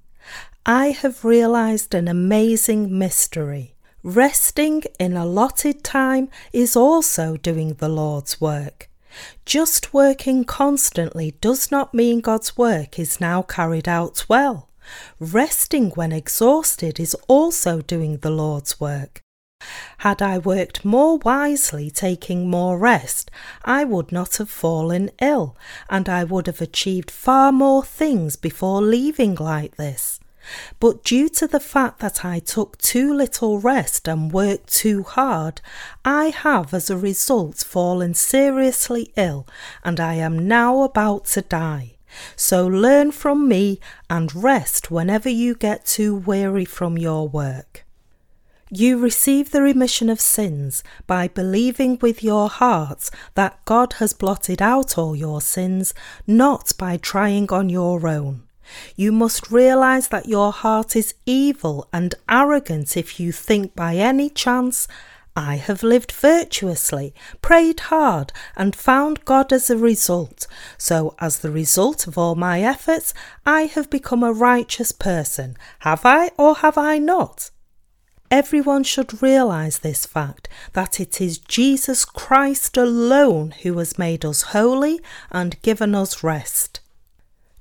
I 0.67 0.87
have 0.87 1.25
realized 1.25 1.95
an 1.95 2.09
amazing 2.09 2.99
mystery. 2.99 3.77
Resting 4.03 4.83
in 4.99 5.17
allotted 5.17 5.85
time 5.85 6.29
is 6.53 6.75
also 6.75 7.37
doing 7.37 7.75
the 7.75 7.89
Lord's 7.89 8.41
work. 8.41 8.91
Just 9.45 9.95
working 9.95 10.43
constantly 10.43 11.37
does 11.41 11.71
not 11.71 11.95
mean 11.95 12.19
God's 12.19 12.57
work 12.57 12.99
is 12.99 13.21
now 13.21 13.43
carried 13.43 13.87
out 13.87 14.29
well. 14.29 14.71
Resting 15.21 15.91
when 15.91 16.11
exhausted 16.11 16.99
is 16.99 17.15
also 17.29 17.81
doing 17.81 18.17
the 18.17 18.31
Lord's 18.31 18.81
work. 18.81 19.23
Had 20.03 20.23
I 20.23 20.38
worked 20.38 20.85
more 20.85 21.19
wisely, 21.19 21.91
taking 21.91 22.49
more 22.49 22.79
rest, 22.79 23.33
I 23.65 23.83
would 23.83 24.12
not 24.12 24.37
have 24.37 24.49
fallen 24.49 25.11
ill, 25.21 25.57
and 25.91 26.09
I 26.09 26.23
would 26.23 26.47
have 26.47 26.61
achieved 26.61 27.11
far 27.11 27.50
more 27.50 27.83
things 27.83 28.37
before 28.37 28.81
leaving 28.81 29.35
like 29.35 29.75
this. 29.75 30.21
But 30.79 31.03
due 31.03 31.29
to 31.31 31.49
the 31.49 31.59
fact 31.59 31.99
that 31.99 32.25
I 32.25 32.38
took 32.38 32.79
too 32.79 33.12
little 33.12 33.59
rest 33.59 34.07
and 34.07 34.31
worked 34.31 34.73
too 34.73 35.03
hard, 35.03 35.61
I 36.05 36.27
have 36.27 36.73
as 36.73 36.91
a 36.91 36.97
result 36.97 37.59
fallen 37.59 38.15
seriously 38.15 39.12
ill, 39.17 39.49
and 39.83 39.99
I 39.99 40.15
am 40.15 40.47
now 40.47 40.83
about 40.83 41.25
to 41.35 41.43
die. 41.43 41.97
So 42.37 42.69
learn 42.69 43.11
from 43.11 43.49
me 43.49 43.81
and 44.09 44.33
rest 44.33 44.93
whenever 44.93 45.29
you 45.29 45.57
get 45.57 45.85
too 45.85 46.15
weary 46.15 46.65
from 46.65 46.97
your 46.97 47.29
work. 47.29 47.85
You 48.71 48.99
receive 48.99 49.51
the 49.51 49.63
remission 49.63 50.11
of 50.11 50.21
sins 50.21 50.85
by 51.07 51.29
believing 51.29 51.99
with 52.03 52.23
your 52.23 52.51
heart 52.51 53.09
that 53.35 53.65
God 53.65 53.95
has 53.95 54.13
blotted 54.13 54.61
out 54.61 54.99
all 54.99 55.17
your 55.17 55.41
sins, 55.41 55.95
not 56.27 56.75
by 56.77 56.99
trying 56.99 57.51
on 57.51 57.71
your 57.71 58.07
own. 58.07 58.43
You 58.95 59.11
must 59.11 59.51
realize 59.51 60.09
that 60.09 60.29
your 60.29 60.53
heart 60.53 60.95
is 60.95 61.15
evil 61.25 61.89
and 61.95 62.15
arrogant 62.29 62.95
if 62.95 63.19
you 63.19 63.33
think 63.33 63.75
by 63.75 63.97
any 63.97 64.29
chance, 64.29 64.87
I 65.35 65.55
have 65.57 65.83
lived 65.83 66.13
virtuously, 66.13 67.15
prayed 67.41 67.81
hard, 67.81 68.33
and 68.55 68.77
found 68.77 69.25
God 69.25 69.51
as 69.51 69.71
a 69.71 69.79
result. 69.79 70.47
So, 70.77 71.15
as 71.21 71.39
the 71.39 71.51
result 71.51 72.07
of 72.07 72.19
all 72.19 72.35
my 72.35 72.61
efforts, 72.61 73.15
I 73.47 73.63
have 73.63 73.89
become 73.89 74.23
a 74.23 74.33
righteous 74.33 74.93
person. 74.93 75.57
Have 75.81 76.05
I 76.05 76.33
or 76.37 76.57
have 76.57 76.77
I 76.77 76.99
not? 76.99 77.51
Everyone 78.31 78.85
should 78.85 79.23
realize 79.23 79.79
this 79.79 80.05
fact 80.05 80.49
that 80.75 81.01
it 81.01 81.19
is 81.19 81.39
Jesus 81.39 82.05
Christ 82.05 82.77
alone 82.77 83.55
who 83.63 83.79
has 83.79 83.99
made 83.99 84.23
us 84.23 84.43
holy 84.53 85.01
and 85.31 85.61
given 85.63 85.95
us 85.95 86.23
rest. 86.23 86.81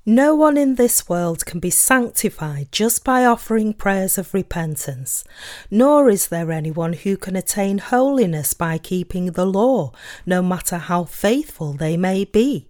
No 0.05 0.35
one 0.35 0.57
in 0.57 0.75
this 0.75 1.07
world 1.07 1.45
can 1.45 1.59
be 1.61 1.69
sanctified 1.69 2.69
just 2.71 3.05
by 3.05 3.23
offering 3.23 3.73
prayers 3.73 4.17
of 4.17 4.33
repentance, 4.33 5.23
nor 5.71 6.09
is 6.09 6.27
there 6.27 6.51
anyone 6.51 6.93
who 6.93 7.15
can 7.15 7.37
attain 7.37 7.77
holiness 7.77 8.53
by 8.53 8.77
keeping 8.77 9.33
the 9.33 9.45
law, 9.45 9.91
no 10.25 10.41
matter 10.41 10.77
how 10.77 11.05
faithful 11.05 11.73
they 11.73 11.95
may 11.95 12.25
be. 12.25 12.67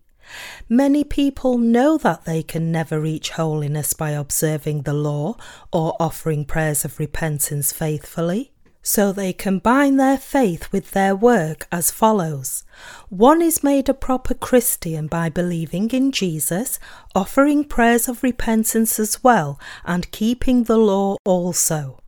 Many 0.70 1.04
people 1.04 1.58
know 1.58 1.98
that 1.98 2.26
they 2.26 2.44
can 2.44 2.72
never 2.72 3.00
reach 3.00 3.32
holiness 3.32 3.94
by 3.94 4.12
observing 4.12 4.84
the 4.84 4.94
law 4.94 5.38
or 5.72 5.96
offering 6.00 6.46
prayers 6.46 6.84
of 6.86 7.00
repentance 7.00 7.72
faithfully. 7.72 8.52
So 8.82 9.12
they 9.12 9.34
combine 9.34 9.98
their 9.98 10.18
faith 10.18 10.72
with 10.72 10.92
their 10.92 11.14
work 11.14 11.68
as 11.74 11.92
follows. 11.92 12.64
One 13.10 13.42
is 13.42 13.62
made 13.62 13.90
a 13.90 13.94
proper 13.94 14.34
Christian 14.34 15.08
by 15.08 15.28
believing 15.28 15.90
in 15.92 16.14
Jesus, 16.14 16.80
offering 17.14 17.66
prayers 17.66 18.08
of 18.08 18.24
repentance 18.24 18.98
as 18.98 19.22
well, 19.22 19.60
and 19.84 20.10
keeping 20.12 20.64
the 20.64 20.78
law 20.78 21.18
also. 21.26 22.00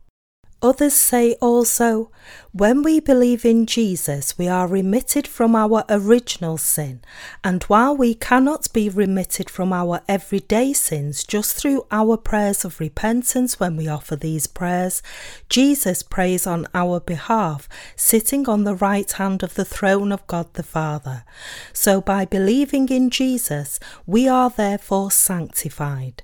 Others 0.62 0.92
say 0.92 1.34
also, 1.40 2.10
when 2.52 2.82
we 2.82 3.00
believe 3.00 3.46
in 3.46 3.64
Jesus, 3.64 4.36
we 4.36 4.46
are 4.46 4.68
remitted 4.68 5.26
from 5.26 5.56
our 5.56 5.84
original 5.88 6.58
sin, 6.58 7.00
and 7.42 7.62
while 7.64 7.96
we 7.96 8.14
cannot 8.14 8.70
be 8.74 8.90
remitted 8.90 9.48
from 9.48 9.72
our 9.72 10.02
everyday 10.06 10.74
sins 10.74 11.24
just 11.24 11.56
through 11.56 11.86
our 11.90 12.18
prayers 12.18 12.62
of 12.62 12.78
repentance 12.78 13.58
when 13.58 13.74
we 13.74 13.88
offer 13.88 14.16
these 14.16 14.46
prayers, 14.46 15.02
Jesus 15.48 16.02
prays 16.02 16.46
on 16.46 16.66
our 16.74 17.00
behalf, 17.00 17.66
sitting 17.96 18.46
on 18.46 18.64
the 18.64 18.74
right 18.74 19.10
hand 19.12 19.42
of 19.42 19.54
the 19.54 19.64
throne 19.64 20.12
of 20.12 20.26
God 20.26 20.52
the 20.52 20.62
Father. 20.62 21.24
So 21.72 22.02
by 22.02 22.26
believing 22.26 22.90
in 22.90 23.08
Jesus, 23.08 23.80
we 24.06 24.28
are 24.28 24.50
therefore 24.50 25.10
sanctified. 25.10 26.22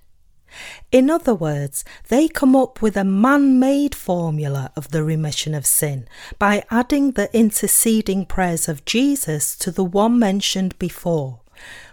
In 0.92 1.10
other 1.10 1.34
words, 1.34 1.84
they 2.08 2.28
come 2.28 2.56
up 2.56 2.82
with 2.82 2.96
a 2.96 3.04
man 3.04 3.58
made 3.58 3.94
formula 3.94 4.72
of 4.76 4.90
the 4.90 5.02
remission 5.02 5.54
of 5.54 5.66
sin 5.66 6.08
by 6.38 6.64
adding 6.70 7.12
the 7.12 7.34
interceding 7.36 8.26
prayers 8.26 8.68
of 8.68 8.84
Jesus 8.84 9.56
to 9.56 9.70
the 9.70 9.84
one 9.84 10.18
mentioned 10.18 10.78
before. 10.78 11.40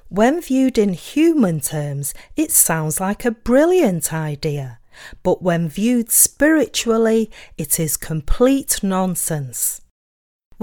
When 0.10 0.42
viewed 0.42 0.78
in 0.78 0.94
human 0.94 1.60
terms, 1.60 2.14
it 2.36 2.52
sounds 2.52 3.00
like 3.00 3.26
a 3.26 3.32
brilliant 3.32 4.14
idea, 4.14 4.80
but 5.24 5.42
when 5.42 5.68
viewed 5.70 6.12
spiritually, 6.12 7.32
it 7.58 7.80
is 7.80 7.98
complete 7.98 8.84
nonsense. 8.84 9.82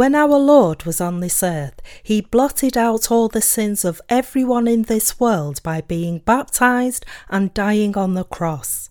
When 0.00 0.14
our 0.14 0.38
Lord 0.38 0.85
was 0.85 0.99
on 0.99 1.21
this 1.21 1.42
earth, 1.42 1.83
he 2.02 2.23
blotted 2.23 2.75
out 2.75 3.11
all 3.11 3.28
the 3.28 3.42
sins 3.42 3.85
of 3.85 4.00
everyone 4.09 4.66
in 4.66 4.85
this 4.85 5.21
world 5.21 5.62
by 5.62 5.83
being 5.83 6.21
baptized 6.21 7.04
and 7.28 7.52
dying 7.52 7.99
on 7.99 8.14
the 8.14 8.25
cross. 8.25 8.88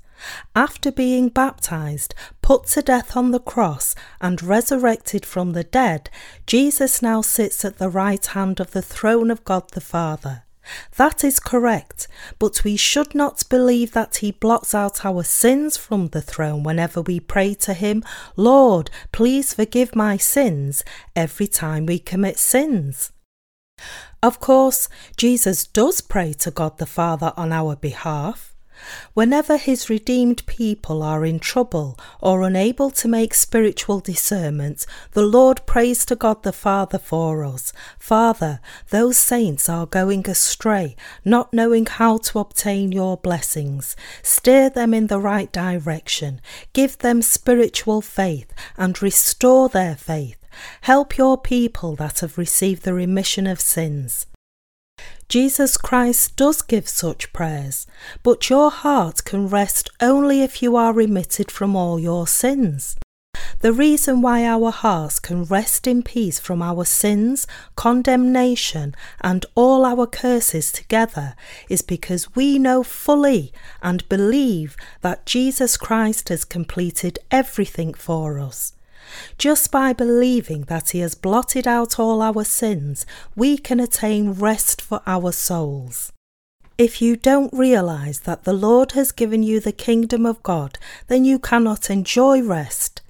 After 0.56 0.92
being 0.92 1.30
baptized, 1.30 2.13
put 2.44 2.68
to 2.68 2.84
death 2.84 3.18
on 3.18 3.32
the 3.32 3.39
cross, 3.39 3.96
and 4.22 4.44
resurrected 4.44 5.25
from 5.25 5.54
the 5.54 5.63
dead, 5.63 6.12
Jesus 6.46 7.01
now 7.01 7.22
sits 7.22 7.66
at 7.66 7.80
the 7.80 7.89
right 7.89 8.24
hand 8.24 8.60
of 8.60 8.70
the 8.70 8.84
throne 8.84 9.32
of 9.32 9.44
God 9.44 9.72
the 9.72 9.82
Father. 9.82 10.44
That 10.98 11.24
is 11.24 11.40
correct, 11.40 12.08
but 12.38 12.64
we 12.64 12.76
should 12.76 13.16
not 13.16 13.48
believe 13.50 13.92
that 13.94 14.18
He 14.18 14.32
blots 14.32 14.74
out 14.76 15.06
our 15.06 15.24
sins 15.24 15.78
from 15.78 16.10
the 16.10 16.22
throne 16.22 16.64
whenever 16.64 17.02
we 17.02 17.20
pray 17.20 17.54
to 17.56 17.74
Him, 17.74 18.04
Lord, 18.36 18.90
please 19.12 19.54
forgive 19.54 19.96
my 19.96 20.18
sins, 20.18 20.84
every 21.16 21.48
time 21.48 21.86
we 21.86 22.00
commit 22.00 22.38
sins. 22.38 23.12
Of 24.22 24.40
course, 24.40 24.90
Jesus 25.16 25.66
does 25.66 26.02
pray 26.02 26.34
to 26.34 26.52
God 26.52 26.78
the 26.78 26.86
Father 26.86 27.34
on 27.38 27.54
our 27.54 27.76
behalf. 27.76 28.54
Whenever 29.13 29.57
his 29.57 29.89
redeemed 29.89 30.45
people 30.45 31.03
are 31.03 31.25
in 31.25 31.39
trouble 31.39 31.98
or 32.21 32.43
unable 32.43 32.89
to 32.91 33.07
make 33.07 33.33
spiritual 33.33 34.00
discernment, 34.00 34.86
the 35.12 35.21
Lord 35.21 35.65
prays 35.65 36.05
to 36.05 36.15
God 36.15 36.43
the 36.43 36.53
Father 36.53 36.98
for 36.98 37.43
us. 37.43 37.74
Father, 37.98 38.59
those 38.89 39.17
saints 39.17 39.69
are 39.69 39.86
going 39.86 40.29
astray, 40.29 40.95
not 41.25 41.53
knowing 41.53 41.86
how 41.86 42.17
to 42.17 42.39
obtain 42.39 42.91
your 42.91 43.17
blessings. 43.17 43.95
Steer 44.21 44.69
them 44.69 44.93
in 44.93 45.07
the 45.07 45.19
right 45.19 45.51
direction. 45.51 46.41
Give 46.74 46.98
them 46.98 47.21
spiritual 47.21 48.01
faith 48.01 48.53
and 48.77 49.01
restore 49.01 49.69
their 49.69 49.95
faith. 49.95 50.38
Help 50.81 51.17
your 51.17 51.38
people 51.38 51.95
that 51.95 52.19
have 52.19 52.38
received 52.38 52.83
the 52.83 52.93
remission 52.93 53.48
of 53.48 53.62
sins. 53.62 54.25
Jesus 55.29 55.77
Christ 55.77 56.36
does 56.38 56.63
give 56.63 56.89
such 56.89 57.31
prayers, 57.33 57.86
but 58.24 58.50
your 58.50 58.71
heart 58.71 59.24
can 59.25 59.48
rest 59.48 59.88
only 60.01 60.41
if 60.41 60.63
you 60.63 60.75
are 60.75 60.91
remitted 60.91 61.51
from 61.51 61.75
all 61.75 62.00
your 62.00 62.25
sins. 62.25 62.98
The 63.59 63.71
reason 63.71 64.24
why 64.24 64.43
our 64.43 64.71
hearts 64.71 65.19
can 65.19 65.43
rest 65.43 65.86
in 65.86 66.01
peace 66.01 66.39
from 66.39 66.63
our 66.63 66.83
sins, 66.83 67.45
condemnation, 67.75 68.95
and 69.21 69.45
all 69.53 69.86
our 69.86 70.07
curses 70.07 70.71
together 70.71 71.36
is 71.69 71.83
because 71.83 72.36
we 72.36 72.57
know 72.57 72.81
fully 72.81 73.53
and 73.83 74.09
believe 74.09 74.75
that 75.01 75.27
Jesus 75.27 75.77
Christ 75.77 76.29
has 76.29 76.43
completed 76.43 77.19
everything 77.29 77.93
for 77.93 78.39
us. 78.39 78.74
Just 79.38 79.72
by 79.72 79.94
believing 79.94 80.63
that 80.63 80.92
He 80.92 81.00
has 81.00 81.16
blotted 81.16 81.68
out 81.68 82.00
all 82.00 82.22
our 82.22 82.44
sins, 82.44 83.06
we 83.36 83.58
can 83.58 83.80
attain 83.80 84.34
rest 84.34 84.82
for 84.82 85.01
our 85.06 85.32
souls. 85.32 86.12
If 86.78 87.01
you 87.01 87.18
don't 87.18 87.54
realize 87.54 88.22
that 88.22 88.46
the 88.46 88.54
Lord 88.54 88.94
has 88.94 89.12
given 89.12 89.44
you 89.44 89.60
the 89.60 89.74
kingdom 89.74 90.25
of 90.25 90.42
God, 90.44 90.78
then 91.08 91.25
you 91.25 91.38
cannot 91.38 91.89
enjoy 91.89 92.42
rest. 92.42 93.01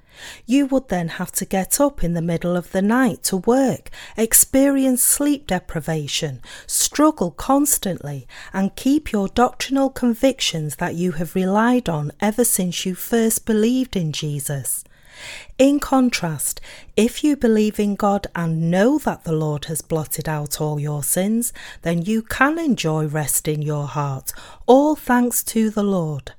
You 0.46 0.66
would 0.66 0.90
then 0.90 1.08
have 1.08 1.32
to 1.34 1.46
get 1.46 1.80
up 1.80 2.04
in 2.04 2.14
the 2.14 2.22
middle 2.22 2.56
of 2.56 2.72
the 2.72 2.82
night 2.82 3.24
to 3.24 3.38
work, 3.38 3.90
experience 4.18 5.04
sleep 5.04 5.48
deprivation, 5.48 6.42
struggle 6.68 7.32
constantly, 7.32 8.28
and 8.54 8.76
keep 8.76 9.12
your 9.12 9.28
doctrinal 9.28 9.90
convictions 9.90 10.78
that 10.78 10.96
you 10.96 11.14
have 11.14 11.36
relied 11.36 11.88
on 11.88 12.12
ever 12.20 12.44
since 12.44 12.86
you 12.86 12.96
first 12.96 13.46
believed 13.46 13.96
in 13.96 14.12
Jesus. 14.12 14.84
In 15.58 15.80
contrast, 15.80 16.62
if 16.96 17.24
you 17.24 17.36
believe 17.36 17.80
in 17.80 17.96
God 17.96 18.28
and 18.36 18.72
know 18.72 18.98
that 19.00 19.24
the 19.24 19.34
Lord 19.34 19.66
has 19.66 19.82
blotted 19.82 20.30
out 20.30 20.62
all 20.62 20.80
your 20.80 21.04
sins, 21.04 21.52
then 21.82 22.02
you 22.02 22.22
can 22.22 22.58
enjoy 22.58 23.06
rest 23.08 23.48
in 23.48 23.62
your 23.62 23.88
heart, 23.88 24.32
all 24.66 24.96
thanks 24.96 25.44
to 25.46 25.70
the 25.70 25.84
Lord. 25.84 26.34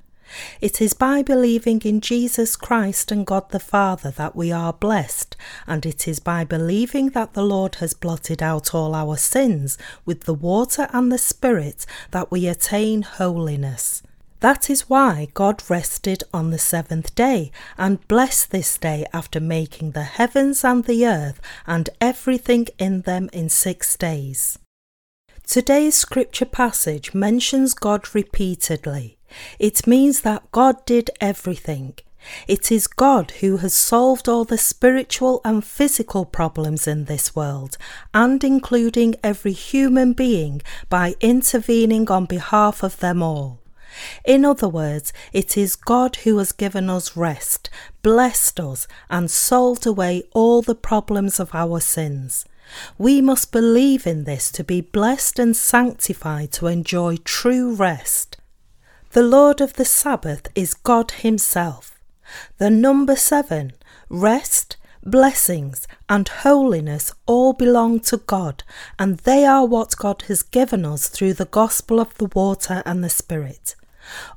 It 0.61 0.81
is 0.81 0.93
by 0.93 1.21
believing 1.21 1.81
in 1.81 1.99
Jesus 1.99 2.55
Christ 2.55 3.11
and 3.11 3.25
God 3.25 3.49
the 3.49 3.59
Father 3.59 4.11
that 4.11 4.35
we 4.35 4.51
are 4.51 4.73
blessed, 4.73 5.35
and 5.67 5.85
it 5.85 6.07
is 6.07 6.19
by 6.19 6.45
believing 6.45 7.09
that 7.09 7.33
the 7.33 7.43
Lord 7.43 7.75
has 7.75 7.93
blotted 7.93 8.41
out 8.41 8.73
all 8.73 8.95
our 8.95 9.17
sins 9.17 9.77
with 10.05 10.21
the 10.21 10.33
water 10.33 10.87
and 10.93 11.11
the 11.11 11.17
Spirit 11.17 11.85
that 12.11 12.31
we 12.31 12.47
attain 12.47 13.01
holiness. 13.01 14.03
That 14.41 14.71
is 14.71 14.89
why 14.89 15.27
God 15.35 15.63
rested 15.69 16.23
on 16.33 16.49
the 16.49 16.57
seventh 16.57 17.13
day 17.13 17.51
and 17.77 18.05
blessed 18.07 18.49
this 18.49 18.75
day 18.77 19.05
after 19.13 19.39
making 19.39 19.91
the 19.91 20.03
heavens 20.03 20.65
and 20.65 20.83
the 20.83 21.05
earth 21.05 21.39
and 21.67 21.91
everything 22.01 22.67
in 22.79 23.01
them 23.01 23.29
in 23.31 23.49
six 23.49 23.95
days. 23.95 24.57
Today's 25.45 25.95
scripture 25.95 26.45
passage 26.45 27.13
mentions 27.13 27.75
God 27.75 28.15
repeatedly. 28.15 29.19
It 29.59 29.85
means 29.85 30.21
that 30.21 30.51
God 30.51 30.85
did 30.85 31.11
everything. 31.21 31.93
It 32.47 32.71
is 32.71 32.87
God 32.87 33.31
who 33.41 33.57
has 33.57 33.75
solved 33.75 34.27
all 34.27 34.43
the 34.43 34.57
spiritual 34.57 35.41
and 35.45 35.63
physical 35.63 36.25
problems 36.25 36.87
in 36.87 37.05
this 37.05 37.35
world, 37.35 37.77
and 38.11 38.43
including 38.43 39.15
every 39.23 39.53
human 39.53 40.13
being 40.13 40.63
by 40.89 41.15
intervening 41.19 42.09
on 42.09 42.25
behalf 42.25 42.81
of 42.81 42.97
them 42.99 43.21
all. 43.21 43.60
In 44.25 44.45
other 44.45 44.69
words, 44.69 45.13
it 45.33 45.57
is 45.57 45.75
God 45.75 46.17
who 46.17 46.37
has 46.37 46.51
given 46.51 46.89
us 46.89 47.17
rest, 47.17 47.69
blessed 48.01 48.59
us, 48.59 48.87
and 49.09 49.29
solved 49.29 49.85
away 49.85 50.23
all 50.33 50.61
the 50.61 50.75
problems 50.75 51.39
of 51.39 51.53
our 51.53 51.79
sins. 51.79 52.45
We 52.97 53.21
must 53.21 53.51
believe 53.51 54.07
in 54.07 54.23
this 54.23 54.51
to 54.51 54.63
be 54.63 54.81
blessed 54.81 55.39
and 55.39 55.55
sanctified 55.55 56.51
to 56.53 56.67
enjoy 56.67 57.17
true 57.17 57.73
rest. 57.73 58.37
The 59.11 59.23
Lord 59.23 59.59
of 59.59 59.73
the 59.73 59.85
Sabbath 59.85 60.47
is 60.55 60.73
God 60.73 61.11
Himself. 61.11 61.99
The 62.59 62.69
number 62.69 63.17
seven, 63.17 63.73
rest, 64.07 64.77
blessings, 65.03 65.87
and 66.07 66.27
holiness 66.29 67.11
all 67.25 67.53
belong 67.53 67.99
to 68.01 68.17
God, 68.17 68.63
and 68.97 69.17
they 69.19 69.45
are 69.45 69.65
what 69.65 69.97
God 69.97 70.23
has 70.23 70.43
given 70.43 70.85
us 70.85 71.09
through 71.09 71.33
the 71.33 71.45
gospel 71.45 71.99
of 71.99 72.17
the 72.17 72.29
water 72.33 72.83
and 72.85 73.03
the 73.03 73.09
Spirit. 73.09 73.75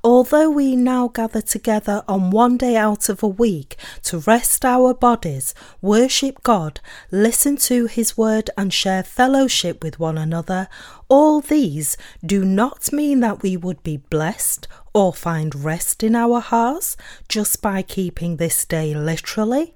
Although 0.03 0.51
we 0.51 0.77
now 0.77 1.09
gather 1.09 1.41
together 1.41 2.03
on 2.09 2.31
one 2.31 2.57
day 2.57 2.77
out 2.77 3.09
of 3.09 3.23
a 3.23 3.29
week 3.29 3.77
to 4.05 4.19
rest 4.19 4.65
our 4.65 4.95
bodies, 4.95 5.55
worship 5.81 6.43
God, 6.43 6.81
listen 7.11 7.57
to 7.57 7.87
His 7.87 8.17
word, 8.17 8.51
and 8.57 8.73
share 8.73 9.03
fellowship 9.03 9.83
with 9.83 9.99
one 9.99 10.19
another, 10.19 10.69
all 11.09 11.41
these 11.41 11.97
do 12.25 12.45
not 12.45 12.93
mean 12.93 13.21
that 13.21 13.43
we 13.43 13.57
would 13.57 13.83
be 13.83 13.99
blessed 13.99 14.67
or 14.93 15.13
find 15.13 15.65
rest 15.65 16.03
in 16.03 16.15
our 16.15 16.41
hearts 16.41 16.97
just 17.29 17.61
by 17.61 17.83
keeping 17.83 18.37
this 18.37 18.65
day 18.65 18.95
literally. 18.95 19.74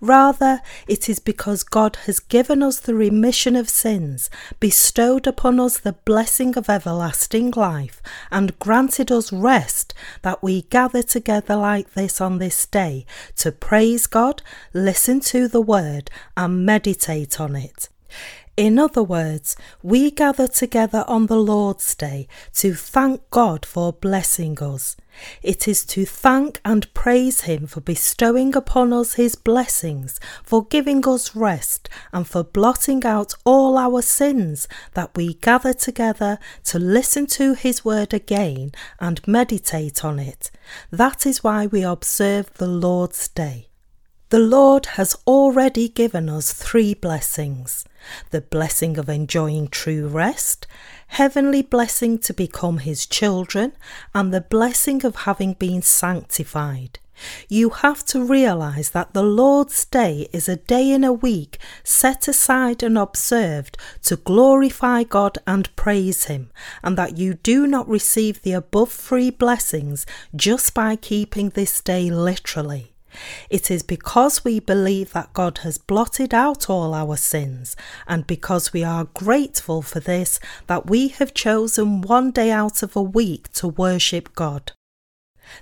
Rather, 0.00 0.60
it 0.88 1.08
is 1.08 1.18
because 1.18 1.62
God 1.62 1.96
has 2.06 2.20
given 2.20 2.62
us 2.62 2.80
the 2.80 2.94
remission 2.94 3.56
of 3.56 3.68
sins, 3.68 4.30
bestowed 4.58 5.26
upon 5.26 5.60
us 5.60 5.78
the 5.78 5.92
blessing 5.92 6.56
of 6.56 6.68
everlasting 6.68 7.50
life, 7.52 8.02
and 8.30 8.58
granted 8.58 9.10
us 9.12 9.32
rest 9.32 9.94
that 10.22 10.42
we 10.42 10.62
gather 10.62 11.02
together 11.02 11.56
like 11.56 11.94
this 11.94 12.20
on 12.20 12.38
this 12.38 12.66
day 12.66 13.06
to 13.36 13.52
praise 13.52 14.06
God, 14.06 14.42
listen 14.72 15.20
to 15.20 15.48
the 15.48 15.60
word, 15.60 16.10
and 16.36 16.64
meditate 16.64 17.40
on 17.40 17.56
it. 17.56 17.88
In 18.60 18.78
other 18.78 19.02
words, 19.02 19.56
we 19.82 20.10
gather 20.10 20.46
together 20.46 21.02
on 21.08 21.28
the 21.28 21.38
Lord's 21.38 21.94
Day 21.94 22.28
to 22.56 22.74
thank 22.74 23.22
God 23.30 23.64
for 23.64 23.90
blessing 23.90 24.58
us. 24.62 24.98
It 25.42 25.66
is 25.66 25.82
to 25.86 26.04
thank 26.04 26.60
and 26.62 26.92
praise 26.92 27.40
Him 27.48 27.66
for 27.66 27.80
bestowing 27.80 28.54
upon 28.54 28.92
us 28.92 29.14
His 29.14 29.34
blessings, 29.34 30.20
for 30.44 30.66
giving 30.66 31.08
us 31.08 31.34
rest, 31.34 31.88
and 32.12 32.28
for 32.28 32.44
blotting 32.44 33.02
out 33.02 33.32
all 33.46 33.78
our 33.78 34.02
sins 34.02 34.68
that 34.92 35.16
we 35.16 35.32
gather 35.32 35.72
together 35.72 36.38
to 36.64 36.78
listen 36.78 37.26
to 37.28 37.54
His 37.54 37.82
word 37.82 38.12
again 38.12 38.72
and 38.98 39.26
meditate 39.26 40.04
on 40.04 40.18
it. 40.18 40.50
That 40.90 41.24
is 41.24 41.42
why 41.42 41.66
we 41.66 41.82
observe 41.82 42.52
the 42.58 42.68
Lord's 42.68 43.26
Day. 43.28 43.68
The 44.28 44.38
Lord 44.38 44.84
has 44.84 45.16
already 45.26 45.88
given 45.88 46.28
us 46.28 46.52
three 46.52 46.92
blessings 46.92 47.86
the 48.30 48.40
blessing 48.40 48.98
of 48.98 49.08
enjoying 49.08 49.68
true 49.68 50.08
rest, 50.08 50.66
heavenly 51.08 51.62
blessing 51.62 52.18
to 52.18 52.32
become 52.32 52.78
His 52.78 53.06
children, 53.06 53.72
and 54.14 54.32
the 54.32 54.40
blessing 54.40 55.04
of 55.04 55.16
having 55.16 55.54
been 55.54 55.82
sanctified. 55.82 56.98
You 57.48 57.70
have 57.70 58.04
to 58.06 58.24
realize 58.24 58.90
that 58.90 59.12
the 59.12 59.22
Lord's 59.22 59.84
Day 59.84 60.28
is 60.32 60.48
a 60.48 60.56
day 60.56 60.90
in 60.90 61.04
a 61.04 61.12
week 61.12 61.58
set 61.84 62.28
aside 62.28 62.82
and 62.82 62.96
observed 62.96 63.76
to 64.02 64.16
glorify 64.16 65.02
God 65.02 65.38
and 65.46 65.74
praise 65.76 66.24
Him, 66.24 66.50
and 66.82 66.96
that 66.96 67.18
you 67.18 67.34
do 67.34 67.66
not 67.66 67.88
receive 67.88 68.42
the 68.42 68.52
above 68.52 68.92
three 68.92 69.30
blessings 69.30 70.06
just 70.34 70.74
by 70.74 70.96
keeping 70.96 71.50
this 71.50 71.80
day 71.80 72.10
literally. 72.10 72.94
It 73.48 73.70
is 73.70 73.82
because 73.82 74.44
we 74.44 74.60
believe 74.60 75.12
that 75.12 75.32
God 75.32 75.58
has 75.58 75.78
blotted 75.78 76.34
out 76.34 76.68
all 76.68 76.94
our 76.94 77.16
sins, 77.16 77.76
and 78.06 78.26
because 78.26 78.72
we 78.72 78.84
are 78.84 79.04
grateful 79.14 79.82
for 79.82 80.00
this, 80.00 80.40
that 80.66 80.88
we 80.88 81.08
have 81.08 81.34
chosen 81.34 82.00
one 82.02 82.30
day 82.30 82.50
out 82.50 82.82
of 82.82 82.96
a 82.96 83.02
week 83.02 83.52
to 83.54 83.68
worship 83.68 84.34
God. 84.34 84.72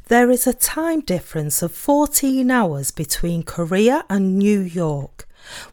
There 0.09 0.31
is 0.31 0.47
a 0.47 0.53
time 0.53 1.01
difference 1.01 1.63
of 1.63 1.73
14 1.73 2.51
hours 2.51 2.91
between 2.91 3.43
Korea 3.43 4.05
and 4.09 4.39
New 4.39 4.61
York. 4.61 5.27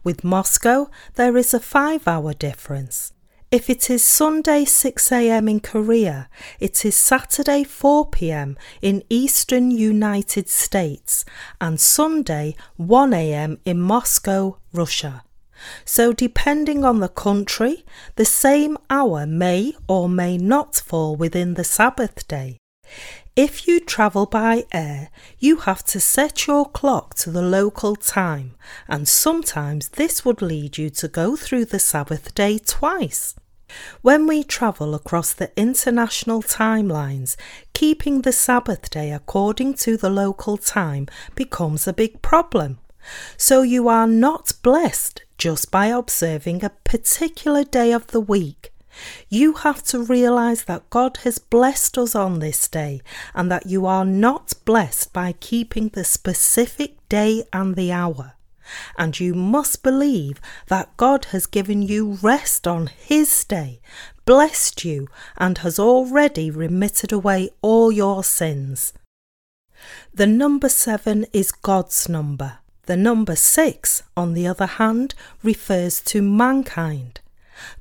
With 0.04 0.24
Moscow, 0.24 0.90
there 1.16 1.36
is 1.38 1.54
a 1.54 1.60
five 1.60 2.08
hour 2.08 2.34
difference. 2.34 3.12
If 3.52 3.70
it 3.70 3.90
is 3.92 4.04
Sunday 4.04 4.66
6am 4.66 5.50
in 5.50 5.60
Korea, 5.60 6.30
it 6.60 6.84
is 6.84 6.96
Saturday 6.96 7.64
4pm 7.64 8.58
in 8.82 9.04
eastern 9.08 9.70
United 9.70 10.50
States 10.50 11.24
and 11.62 11.80
Sunday 11.80 12.56
1am 12.80 13.60
in 13.64 13.80
Moscow, 13.80 14.58
Russia. 14.74 15.24
So, 15.86 16.12
depending 16.12 16.84
on 16.84 17.00
the 17.00 17.08
country, 17.08 17.86
the 18.16 18.26
same 18.26 18.78
hour 18.90 19.28
may 19.28 19.74
or 19.88 20.10
may 20.10 20.38
not 20.38 20.76
fall 20.78 21.16
within 21.16 21.54
the 21.54 21.64
Sabbath 21.64 22.28
day. 22.28 22.58
If 23.36 23.68
you 23.68 23.82
travel 23.82 24.26
by 24.26 24.64
air, 24.72 25.10
you 25.40 25.58
have 25.58 25.84
to 25.88 26.00
set 26.00 26.48
your 26.48 26.70
clock 26.70 27.16
to 27.16 27.30
the 27.30 27.42
local 27.42 27.98
time, 27.98 28.56
and 28.88 29.10
sometimes 29.10 29.90
this 29.90 30.24
would 30.24 30.42
lead 30.42 30.78
you 30.78 30.90
to 30.92 31.10
go 31.10 31.36
through 31.36 31.66
the 31.66 31.80
Sabbath 31.80 32.34
day 32.34 32.60
twice. 32.60 33.36
When 34.02 34.26
we 34.26 34.42
travel 34.46 34.96
across 34.96 35.34
the 35.34 35.52
international 35.58 36.44
timelines, 36.44 37.36
keeping 37.74 38.22
the 38.22 38.32
Sabbath 38.32 38.90
day 38.90 39.12
according 39.12 39.74
to 39.84 39.98
the 39.98 40.10
local 40.10 40.56
time 40.56 41.08
becomes 41.36 41.90
a 41.90 41.94
big 41.94 42.22
problem. 42.22 42.80
So 43.36 43.64
you 43.64 43.90
are 43.90 44.08
not 44.08 44.54
blessed 44.64 45.26
just 45.38 45.72
by 45.72 45.88
observing 45.88 46.64
a 46.64 46.72
particular 46.86 47.66
day 47.66 47.92
of 47.92 48.08
the 48.08 48.22
week. 48.22 48.65
You 49.30 49.54
have 49.54 49.84
to 49.86 50.04
realize 50.04 50.64
that 50.66 50.90
God 50.90 51.18
has 51.24 51.38
blessed 51.38 51.98
us 51.98 52.16
on 52.16 52.40
this 52.40 52.68
day 52.68 53.02
and 53.34 53.52
that 53.52 53.66
you 53.66 53.86
are 53.86 54.06
not 54.06 54.54
blessed 54.66 55.14
by 55.14 55.34
keeping 55.34 55.90
the 55.90 56.04
specific 56.04 56.98
day 57.10 57.44
and 57.52 57.76
the 57.76 57.92
hour 57.92 58.36
and 58.98 59.20
you 59.20 59.34
must 59.34 59.84
believe 59.84 60.40
that 60.68 60.96
God 60.98 61.26
has 61.26 61.46
given 61.46 61.82
you 61.82 62.18
rest 62.22 62.68
on 62.68 62.88
His 62.88 63.44
day, 63.44 63.80
blessed 64.26 64.84
you, 64.84 65.08
and 65.38 65.60
has 65.60 65.80
already 65.80 66.50
remitted 66.50 67.12
away 67.12 67.50
all 67.62 67.92
your 67.92 68.24
sins. 68.24 68.94
The 70.14 70.28
number 70.28 70.70
seven 70.70 71.26
is 71.34 71.52
God's 71.52 72.10
number. 72.10 72.60
The 72.84 72.98
number 72.98 73.36
six, 73.36 74.04
on 74.16 74.34
the 74.34 74.48
other 74.48 74.68
hand, 74.68 75.16
refers 75.44 76.02
to 76.02 76.22
mankind. 76.22 77.20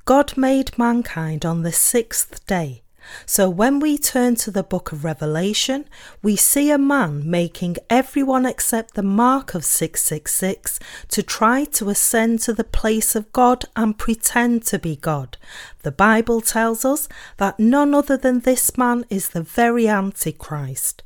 God 0.05 0.37
made 0.37 0.77
mankind 0.77 1.45
on 1.45 1.63
the 1.63 1.71
sixth 1.71 2.45
day, 2.47 2.83
So 3.25 3.49
when 3.49 3.79
we 3.79 3.97
turn 3.97 4.35
to 4.35 4.51
the 4.51 4.63
book 4.63 4.91
of 4.91 5.03
Revelation, 5.03 5.85
we 6.21 6.35
see 6.35 6.69
a 6.71 6.77
man 6.77 7.29
making 7.29 7.77
everyone 7.89 8.45
accept 8.45 8.93
the 8.93 9.03
mark 9.03 9.53
of 9.53 9.65
666 9.65 10.79
to 11.09 11.23
try 11.23 11.65
to 11.65 11.89
ascend 11.89 12.39
to 12.41 12.53
the 12.53 12.63
place 12.63 13.15
of 13.15 13.31
God 13.31 13.65
and 13.75 13.97
pretend 13.97 14.65
to 14.67 14.79
be 14.79 14.95
God. 14.95 15.37
The 15.83 15.91
Bible 15.91 16.41
tells 16.41 16.85
us 16.85 17.07
that 17.37 17.59
none 17.59 17.93
other 17.93 18.17
than 18.17 18.41
this 18.41 18.77
man 18.77 19.05
is 19.09 19.29
the 19.29 19.43
very 19.43 19.87
Antichrist. 19.87 21.03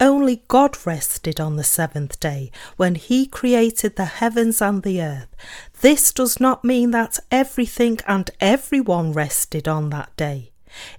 Only 0.00 0.42
God 0.48 0.76
rested 0.86 1.40
on 1.40 1.56
the 1.56 1.64
seventh 1.64 2.18
day 2.20 2.50
when 2.76 2.94
He 2.94 3.26
created 3.26 3.96
the 3.96 4.04
heavens 4.04 4.60
and 4.60 4.82
the 4.82 5.02
earth. 5.02 5.34
This 5.80 6.12
does 6.12 6.40
not 6.40 6.64
mean 6.64 6.90
that 6.92 7.18
everything 7.30 7.98
and 8.06 8.30
everyone 8.40 9.12
rested 9.12 9.68
on 9.68 9.90
that 9.90 10.16
day. 10.16 10.52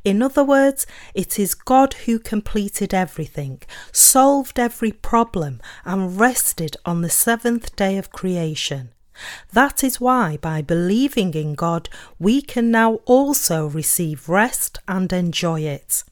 In 0.03 0.21
other 0.21 0.43
words, 0.43 0.85
it 1.13 1.39
is 1.39 1.55
God 1.55 1.93
who 2.05 2.19
completed 2.19 2.93
everything, 2.93 3.61
solved 3.91 4.59
every 4.59 4.91
problem, 4.91 5.59
and 5.83 6.19
rested 6.19 6.77
on 6.85 7.01
the 7.01 7.09
seventh 7.09 7.75
day 7.75 7.97
of 7.97 8.11
creation. 8.11 8.89
That 9.51 9.83
is 9.83 10.01
why, 10.01 10.37
by 10.37 10.61
believing 10.61 11.33
in 11.33 11.55
God, 11.55 11.89
we 12.19 12.41
can 12.41 12.71
now 12.71 12.95
also 13.05 13.67
receive 13.67 14.29
rest 14.29 14.79
and 14.87 15.11
enjoy 15.13 15.61
it. 15.61 16.03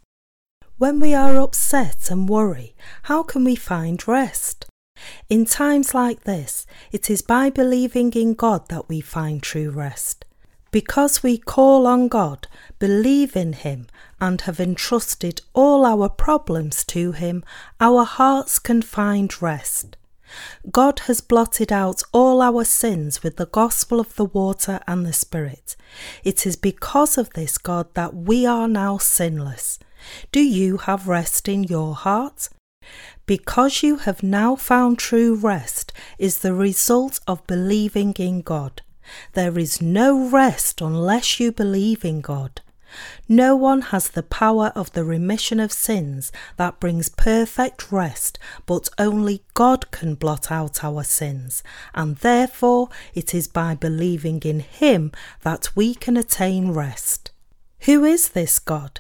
When 0.82 1.00
we 1.00 1.14
are 1.14 1.40
upset 1.40 2.10
and 2.10 2.28
worry, 2.28 2.74
how 3.04 3.22
can 3.22 3.44
we 3.44 3.56
find 3.56 4.08
rest? 4.08 4.66
In 5.30 5.46
times 5.46 5.94
like 5.94 6.24
this, 6.24 6.66
it 6.92 7.08
is 7.08 7.22
by 7.22 7.52
believing 7.52 8.12
in 8.14 8.34
God 8.34 8.68
that 8.70 8.90
we 8.90 9.00
find 9.00 9.44
true 9.44 9.70
rest. 9.70 10.26
Because 10.72 11.22
we 11.22 11.38
call 11.38 11.86
on 11.86 12.08
God, 12.08 12.48
believe 12.80 13.36
in 13.36 13.54
Him, 13.54 13.90
and 14.20 14.42
have 14.42 14.60
entrusted 14.60 15.42
all 15.54 15.86
our 15.86 16.10
problems 16.10 16.84
to 16.86 17.12
Him, 17.12 17.44
our 17.80 18.04
hearts 18.04 18.58
can 18.58 18.82
find 18.82 19.40
rest. 19.40 19.98
God 20.72 21.02
has 21.02 21.22
blotted 21.22 21.72
out 21.72 22.02
all 22.12 22.42
our 22.42 22.64
sins 22.64 23.22
with 23.22 23.38
the 23.38 23.46
gospel 23.46 24.00
of 24.00 24.16
the 24.16 24.26
water 24.26 24.80
and 24.88 25.06
the 25.06 25.14
Spirit. 25.14 25.76
It 26.24 26.48
is 26.48 26.56
because 26.56 27.20
of 27.20 27.30
this, 27.34 27.60
God, 27.60 27.94
that 27.94 28.16
we 28.16 28.48
are 28.48 28.68
now 28.68 28.98
sinless. 28.98 29.78
Do 30.32 30.40
you 30.42 30.78
have 30.78 31.08
rest 31.08 31.48
in 31.48 31.64
your 31.64 31.96
heart? 31.96 32.50
Because 33.26 33.84
you 33.84 33.98
have 33.98 34.24
now 34.24 34.56
found 34.56 34.98
true 34.98 35.36
rest 35.36 35.94
is 36.18 36.40
the 36.40 36.54
result 36.54 37.20
of 37.28 37.46
believing 37.48 38.14
in 38.14 38.42
God. 38.42 38.82
There 39.34 39.58
is 39.58 39.82
no 39.82 40.30
rest 40.30 40.82
unless 40.82 41.40
you 41.40 41.52
believe 41.52 42.04
in 42.04 42.22
God. 42.22 42.62
No 43.30 43.56
one 43.56 43.82
has 43.82 44.10
the 44.10 44.24
power 44.24 44.74
of 44.76 44.92
the 44.92 45.06
remission 45.06 45.60
of 45.60 45.72
sins 45.72 46.32
that 46.58 46.80
brings 46.80 47.08
perfect 47.08 47.92
rest, 47.92 48.38
but 48.66 48.90
only 48.98 49.44
God 49.54 49.92
can 49.92 50.16
blot 50.16 50.52
out 50.52 50.84
our 50.84 51.04
sins, 51.04 51.64
and 51.94 52.18
therefore 52.18 52.90
it 53.14 53.34
is 53.34 53.48
by 53.48 53.76
believing 53.76 54.42
in 54.42 54.60
Him 54.60 55.12
that 55.44 55.76
we 55.76 55.96
can 55.96 56.18
attain 56.18 56.72
rest. 56.72 57.32
Who 57.82 58.04
is 58.04 58.30
this 58.30 58.60
God? 58.60 59.00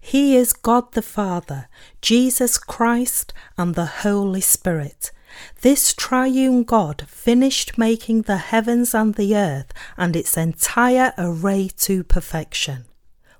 He 0.00 0.36
is 0.36 0.52
God 0.52 0.92
the 0.92 1.02
Father, 1.02 1.68
Jesus 2.00 2.58
Christ, 2.58 3.32
and 3.56 3.74
the 3.74 3.86
Holy 3.86 4.40
Spirit. 4.40 5.12
This 5.62 5.94
triune 5.94 6.64
God 6.64 7.04
finished 7.06 7.78
making 7.78 8.22
the 8.22 8.38
heavens 8.38 8.94
and 8.94 9.14
the 9.14 9.36
earth 9.36 9.72
and 9.96 10.16
its 10.16 10.36
entire 10.36 11.12
array 11.16 11.68
to 11.78 12.02
perfection. 12.02 12.86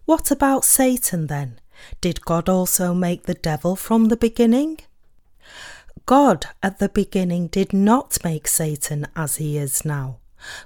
What 0.04 0.30
about 0.30 0.64
Satan 0.64 1.26
then? 1.26 1.60
Did 2.00 2.24
God 2.24 2.48
also 2.48 2.94
make 2.94 3.24
the 3.24 3.34
devil 3.34 3.76
from 3.76 4.06
the 4.06 4.16
beginning? 4.16 4.78
God 6.06 6.46
at 6.62 6.78
the 6.78 6.88
beginning 6.88 7.48
did 7.48 7.72
not 7.72 8.18
make 8.24 8.48
Satan 8.48 9.06
as 9.14 9.36
he 9.36 9.56
is 9.56 9.84
now. 9.84 10.18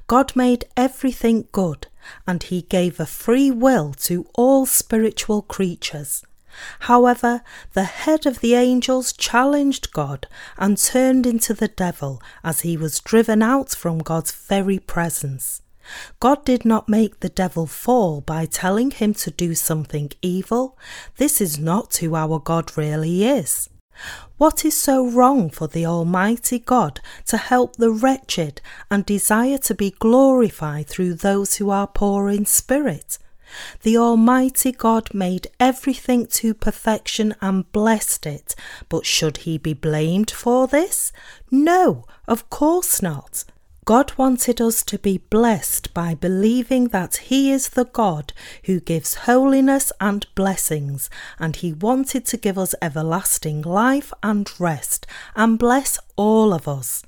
God 0.06 0.34
made 0.36 0.64
everything 0.76 1.48
good, 1.52 1.88
and 2.26 2.42
he 2.42 2.62
gave 2.62 2.98
a 2.98 3.06
free 3.06 3.50
will 3.50 3.92
to 3.94 4.26
all 4.34 4.66
spiritual 4.66 5.42
creatures. 5.42 6.24
However, 6.80 7.42
the 7.72 7.84
head 7.84 8.26
of 8.26 8.40
the 8.40 8.54
angels 8.54 9.12
challenged 9.12 9.92
God 9.92 10.28
and 10.56 10.78
turned 10.78 11.26
into 11.26 11.52
the 11.52 11.68
devil 11.68 12.22
as 12.42 12.60
he 12.60 12.76
was 12.76 13.00
driven 13.00 13.42
out 13.42 13.70
from 13.70 13.98
God's 13.98 14.30
very 14.30 14.78
presence. 14.78 15.62
God 16.20 16.44
did 16.44 16.64
not 16.64 16.88
make 16.88 17.20
the 17.20 17.28
devil 17.28 17.66
fall 17.66 18.20
by 18.20 18.46
telling 18.46 18.90
him 18.90 19.12
to 19.14 19.30
do 19.30 19.54
something 19.54 20.10
evil. 20.22 20.78
This 21.16 21.40
is 21.40 21.58
not 21.58 21.96
who 21.96 22.14
our 22.14 22.38
God 22.38 22.76
really 22.76 23.24
is. 23.24 23.68
What 24.36 24.64
is 24.64 24.76
so 24.76 25.06
wrong 25.06 25.50
for 25.50 25.68
the 25.68 25.86
Almighty 25.86 26.58
God 26.58 27.00
to 27.26 27.36
help 27.36 27.76
the 27.76 27.90
wretched 27.90 28.60
and 28.90 29.06
desire 29.06 29.58
to 29.58 29.74
be 29.74 29.90
glorified 29.92 30.86
through 30.86 31.14
those 31.14 31.56
who 31.56 31.70
are 31.70 31.86
poor 31.86 32.28
in 32.28 32.46
spirit? 32.46 33.18
The 33.82 33.96
Almighty 33.96 34.72
God 34.72 35.14
made 35.14 35.46
everything 35.60 36.26
to 36.26 36.54
perfection 36.54 37.34
and 37.40 37.70
blessed 37.70 38.26
it, 38.26 38.54
but 38.88 39.06
should 39.06 39.38
he 39.38 39.58
be 39.58 39.74
blamed 39.74 40.30
for 40.30 40.66
this? 40.66 41.12
No, 41.50 42.04
of 42.26 42.50
course 42.50 43.00
not. 43.00 43.44
God 43.84 44.12
wanted 44.16 44.62
us 44.62 44.82
to 44.84 44.98
be 44.98 45.18
blessed 45.18 45.92
by 45.92 46.14
believing 46.14 46.88
that 46.88 47.16
He 47.16 47.52
is 47.52 47.70
the 47.70 47.84
God 47.84 48.32
who 48.64 48.80
gives 48.80 49.14
holiness 49.14 49.92
and 50.00 50.26
blessings, 50.34 51.10
and 51.38 51.56
He 51.56 51.74
wanted 51.74 52.24
to 52.26 52.38
give 52.38 52.56
us 52.56 52.74
everlasting 52.80 53.60
life 53.60 54.10
and 54.22 54.48
rest 54.58 55.06
and 55.36 55.58
bless 55.58 55.98
all 56.16 56.54
of 56.54 56.66
us. 56.66 57.02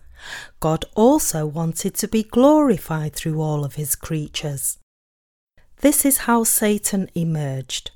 God 0.61 0.85
also 0.95 1.47
wanted 1.47 1.95
to 1.95 2.09
be 2.09 2.23
glorified 2.23 3.15
through 3.15 3.41
all 3.41 3.65
of 3.65 3.77
His 3.77 3.95
creatures. 3.95 4.79
This 5.81 6.05
is 6.05 6.19
how 6.19 6.45
Satan 6.45 7.09
emerged. 7.15 7.91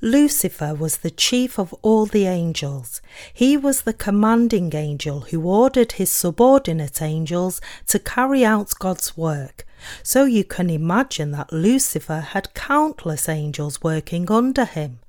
Lucifer 0.00 0.74
was 0.74 0.98
the 0.98 1.10
chief 1.10 1.58
of 1.58 1.74
all 1.82 2.06
the 2.06 2.26
angels. 2.26 3.00
He 3.32 3.56
was 3.56 3.82
the 3.82 3.92
commanding 3.92 4.74
angel 4.74 5.20
who 5.20 5.42
ordered 5.42 5.92
his 5.92 6.10
subordinate 6.10 7.02
angels 7.02 7.60
to 7.88 7.98
carry 7.98 8.44
out 8.44 8.72
God's 8.78 9.16
work. 9.16 9.66
So 10.02 10.24
you 10.24 10.44
can 10.44 10.70
imagine 10.70 11.30
that 11.32 11.52
Lucifer 11.52 12.20
had 12.20 12.54
countless 12.54 13.28
angels 13.28 13.82
working 13.82 14.30
under 14.30 14.64
him. 14.64 15.00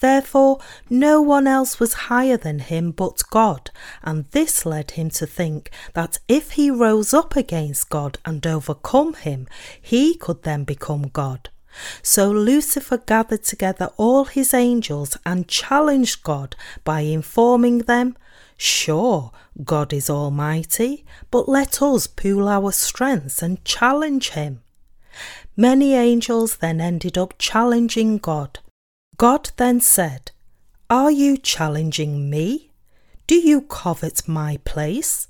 Therefore, 0.00 0.60
no 0.90 1.22
one 1.22 1.46
else 1.46 1.80
was 1.80 1.94
higher 1.94 2.36
than 2.36 2.58
him 2.58 2.90
but 2.90 3.22
God, 3.30 3.70
and 4.02 4.26
this 4.32 4.66
led 4.66 4.92
him 4.92 5.08
to 5.10 5.26
think 5.26 5.70
that 5.94 6.18
if 6.28 6.52
he 6.52 6.70
rose 6.70 7.14
up 7.14 7.34
against 7.34 7.88
God 7.88 8.18
and 8.24 8.46
overcome 8.46 9.14
him, 9.14 9.46
he 9.80 10.14
could 10.14 10.42
then 10.42 10.64
become 10.64 11.08
God. 11.08 11.48
So 12.02 12.30
Lucifer 12.30 12.98
gathered 12.98 13.44
together 13.44 13.90
all 13.96 14.24
his 14.24 14.54
angels 14.54 15.16
and 15.24 15.48
challenged 15.48 16.22
God 16.22 16.56
by 16.84 17.00
informing 17.00 17.78
them, 17.78 18.16
Sure, 18.56 19.32
God 19.64 19.92
is 19.92 20.08
almighty, 20.08 21.04
but 21.30 21.48
let 21.48 21.82
us 21.82 22.06
pool 22.06 22.48
our 22.48 22.72
strengths 22.72 23.42
and 23.42 23.64
challenge 23.64 24.30
him. 24.30 24.62
Many 25.56 25.94
angels 25.94 26.56
then 26.56 26.80
ended 26.80 27.16
up 27.18 27.34
challenging 27.38 28.18
God. 28.18 28.60
God 29.16 29.50
then 29.56 29.80
said, 29.80 30.32
Are 30.90 31.10
you 31.10 31.36
challenging 31.36 32.28
me? 32.30 32.70
Do 33.26 33.36
you 33.36 33.62
covet 33.62 34.26
my 34.26 34.58
place? 34.64 35.28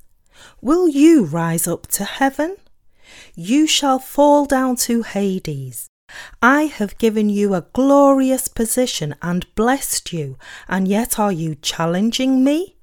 Will 0.60 0.88
you 0.88 1.24
rise 1.24 1.68
up 1.68 1.86
to 1.88 2.04
heaven? 2.04 2.56
You 3.34 3.66
shall 3.66 3.98
fall 3.98 4.46
down 4.46 4.76
to 4.76 5.02
Hades. 5.02 5.88
I 6.42 6.62
have 6.62 6.98
given 6.98 7.28
you 7.28 7.54
a 7.54 7.66
glorious 7.72 8.48
position 8.48 9.14
and 9.22 9.52
blessed 9.54 10.12
you, 10.12 10.36
and 10.68 10.86
yet 10.86 11.18
are 11.18 11.32
you 11.32 11.54
challenging 11.54 12.44
me? 12.44 12.76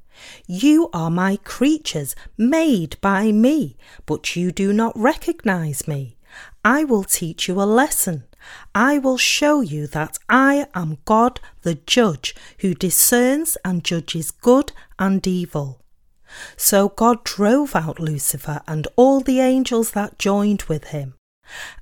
You 0.48 0.90
are 0.94 1.10
my 1.10 1.38
creatures, 1.38 2.16
made 2.38 3.00
by 3.02 3.32
me, 3.32 3.78
but 4.06 4.36
you 4.36 4.52
do 4.52 4.74
not 4.74 4.98
recognize 4.98 5.88
me. 5.88 6.18
I 6.64 6.84
will 6.84 7.04
teach 7.04 7.48
you 7.48 7.62
a 7.62 7.64
lesson. 7.64 8.24
I 8.74 8.98
will 8.98 9.18
show 9.18 9.62
you 9.62 9.88
that 9.88 10.18
I 10.30 10.68
am 10.74 10.98
God 11.06 11.40
the 11.62 11.76
judge, 11.76 12.36
who 12.60 12.74
discerns 12.74 13.58
and 13.64 13.84
judges 13.84 14.32
good 14.32 14.72
and 14.98 15.26
evil. 15.26 15.82
So 16.58 16.90
God 16.90 17.24
drove 17.24 17.76
out 17.76 18.00
Lucifer 18.00 18.62
and 18.68 18.88
all 18.96 19.22
the 19.22 19.40
angels 19.40 19.92
that 19.92 20.18
joined 20.18 20.64
with 20.64 20.86
him. 20.86 21.16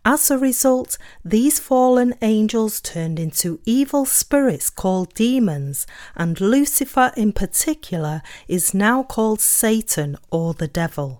As 0.05 0.31
a 0.31 0.37
result, 0.37 0.97
these 1.23 1.59
fallen 1.59 2.15
angels 2.21 2.81
turned 2.81 3.19
into 3.19 3.59
evil 3.65 4.05
spirits 4.05 4.69
called 4.69 5.13
demons, 5.13 5.85
and 6.15 6.39
Lucifer 6.41 7.11
in 7.15 7.33
particular 7.33 8.21
is 8.47 8.73
now 8.73 9.03
called 9.03 9.41
Satan 9.41 10.17
or 10.31 10.53
the 10.53 10.67
devil. 10.67 11.19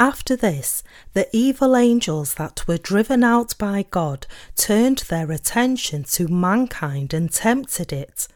After 0.00 0.36
this, 0.36 0.84
the 1.12 1.28
evil 1.32 1.76
angels 1.76 2.34
that 2.34 2.68
were 2.68 2.78
driven 2.78 3.24
out 3.24 3.58
by 3.58 3.84
God 3.90 4.26
turned 4.54 4.98
their 5.08 5.32
attention 5.32 6.04
to 6.04 6.28
mankind 6.28 7.12
and 7.12 7.32
tempted 7.32 7.92
it. 7.92 8.28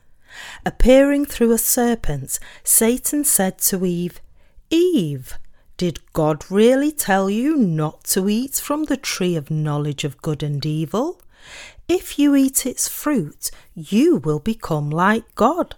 Appearing 0.66 1.27
through 1.27 1.53
a 1.53 1.59
serpent, 1.59 2.40
Satan 2.64 3.23
said 3.23 3.59
to 3.59 3.87
Eve, 3.87 4.21
Eve, 4.71 5.38
did 5.76 6.00
God 6.12 6.50
really 6.50 6.92
tell 6.92 7.28
you 7.28 7.56
not 7.56 8.04
to 8.04 8.28
eat 8.28 8.54
from 8.54 8.85
the 8.85 8.96
tree 8.96 9.37
of 9.37 9.50
knowledge 9.50 10.04
of 10.04 10.22
good 10.22 10.42
and 10.42 10.64
evil? 10.64 11.20
If 11.88 12.18
you 12.18 12.35
eat 12.37 12.66
its 12.66 12.88
fruit, 12.88 13.50
you 13.74 14.16
will 14.16 14.38
become 14.38 14.90
like 14.90 15.35
God. 15.35 15.76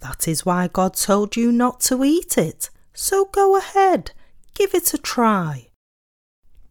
That 0.00 0.26
is 0.28 0.44
why 0.44 0.68
God 0.68 0.94
told 0.94 1.36
you 1.36 1.52
not 1.52 1.80
to 1.82 2.04
eat 2.04 2.36
it. 2.36 2.70
So 2.92 3.26
go 3.26 3.56
ahead 3.56 4.12
Give 4.54 4.72
it 4.72 4.94
a 4.94 4.98
try. 4.98 5.68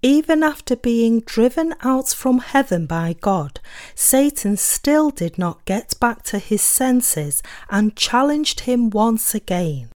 Even 0.01 0.41
after 0.41 0.75
being 0.75 1.19
driven 1.19 1.75
out 1.81 2.09
from 2.09 2.39
heaven 2.39 2.85
by 2.85 3.15
God, 3.19 3.59
Satan 3.93 4.57
still 4.57 5.09
did 5.09 5.37
not 5.37 5.65
get 5.65 5.99
back 5.99 6.23
to 6.23 6.39
his 6.39 6.61
senses 6.61 7.43
and 7.69 7.95
challenged 7.95 8.61
him 8.61 8.89
once 8.89 9.35
again. 9.35 9.89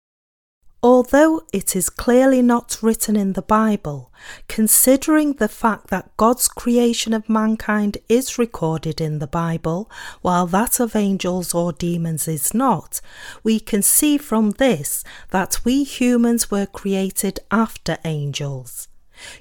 Although 0.83 1.41
it 1.51 1.75
is 1.75 1.89
clearly 1.89 2.43
not 2.43 2.77
written 2.83 3.15
in 3.15 3.33
the 3.33 3.41
Bible, 3.41 4.11
considering 4.47 5.33
the 5.33 5.47
fact 5.47 5.87
that 5.87 6.15
God's 6.17 6.47
creation 6.47 7.13
of 7.13 7.27
mankind 7.27 7.97
is 8.07 8.37
recorded 8.37 9.01
in 9.01 9.17
the 9.17 9.27
Bible, 9.27 9.89
while 10.21 10.45
that 10.47 10.79
of 10.79 10.95
angels 10.95 11.53
or 11.53 11.73
demons 11.73 12.27
is 12.27 12.53
not, 12.53 13.01
we 13.43 13.59
can 13.59 13.81
see 13.81 14.19
from 14.19 14.51
this 14.51 15.03
that 15.31 15.65
we 15.65 15.83
humans 15.83 16.51
were 16.51 16.67
created 16.67 17.39
after 17.49 17.97
angels. 18.05 18.87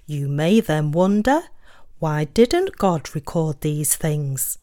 You 0.07 0.29
may 0.29 0.61
then 0.61 0.90
wonder, 0.90 1.42
why 1.99 2.25
didn't 2.25 2.79
God 2.79 3.14
record 3.14 3.61
these 3.61 3.94
things? 3.94 4.59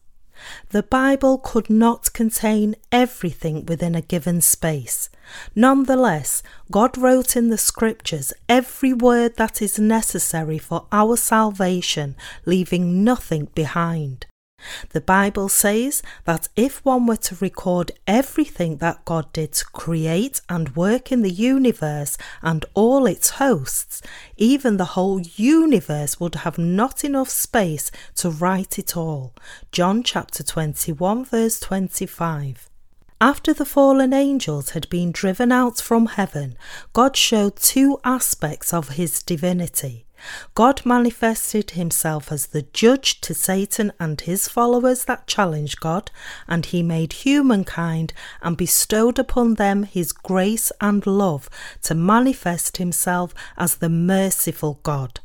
The 0.70 0.82
Bible 0.82 1.38
could 1.38 1.70
not 1.70 2.12
contain 2.12 2.74
everything 2.90 3.64
within 3.66 3.94
a 3.94 4.00
given 4.00 4.40
space. 4.40 5.08
Nonetheless, 5.54 6.42
God 6.70 6.96
wrote 6.98 7.36
in 7.36 7.48
the 7.48 7.58
Scriptures 7.58 8.32
every 8.48 8.92
word 8.92 9.36
that 9.36 9.62
is 9.62 9.78
necessary 9.78 10.58
for 10.58 10.86
our 10.92 11.16
salvation, 11.16 12.16
leaving 12.44 13.04
nothing 13.04 13.48
behind. 13.54 14.26
The 14.90 15.00
Bible 15.00 15.48
says 15.48 16.02
that 16.24 16.48
if 16.56 16.84
one 16.84 17.06
were 17.06 17.16
to 17.16 17.36
record 17.36 17.92
everything 18.06 18.78
that 18.78 19.04
God 19.04 19.32
did 19.32 19.52
to 19.52 19.64
create 19.66 20.40
and 20.48 20.74
work 20.76 21.12
in 21.12 21.22
the 21.22 21.30
universe 21.30 22.16
and 22.42 22.64
all 22.74 23.06
its 23.06 23.30
hosts, 23.30 24.00
even 24.36 24.76
the 24.76 24.94
whole 24.96 25.20
universe 25.20 26.18
would 26.18 26.36
have 26.36 26.58
not 26.58 27.04
enough 27.04 27.28
space 27.28 27.90
to 28.16 28.30
write 28.30 28.78
it 28.78 28.96
all. 28.96 29.34
John 29.72 30.02
chapter 30.02 30.42
21, 30.42 31.24
verse 31.24 31.60
25. 31.60 32.70
After 33.24 33.54
the 33.54 33.64
fallen 33.64 34.12
angels 34.12 34.70
had 34.72 34.86
been 34.90 35.10
driven 35.10 35.50
out 35.50 35.80
from 35.80 36.04
heaven, 36.04 36.58
God 36.92 37.16
showed 37.16 37.56
two 37.56 37.98
aspects 38.04 38.74
of 38.74 39.00
his 39.00 39.22
divinity. 39.22 40.04
God 40.54 40.84
manifested 40.84 41.70
himself 41.70 42.30
as 42.30 42.48
the 42.48 42.66
judge 42.74 43.22
to 43.22 43.32
Satan 43.32 43.94
and 43.98 44.20
his 44.20 44.46
followers 44.46 45.06
that 45.06 45.26
challenged 45.26 45.80
God, 45.80 46.10
and 46.46 46.66
he 46.66 46.82
made 46.82 47.14
humankind 47.24 48.12
and 48.42 48.58
bestowed 48.58 49.18
upon 49.18 49.54
them 49.54 49.84
his 49.84 50.12
grace 50.12 50.70
and 50.78 51.06
love 51.06 51.48
to 51.84 51.94
manifest 51.94 52.76
himself 52.76 53.32
as 53.56 53.76
the 53.76 53.88
merciful 53.88 54.80
God. 54.82 55.20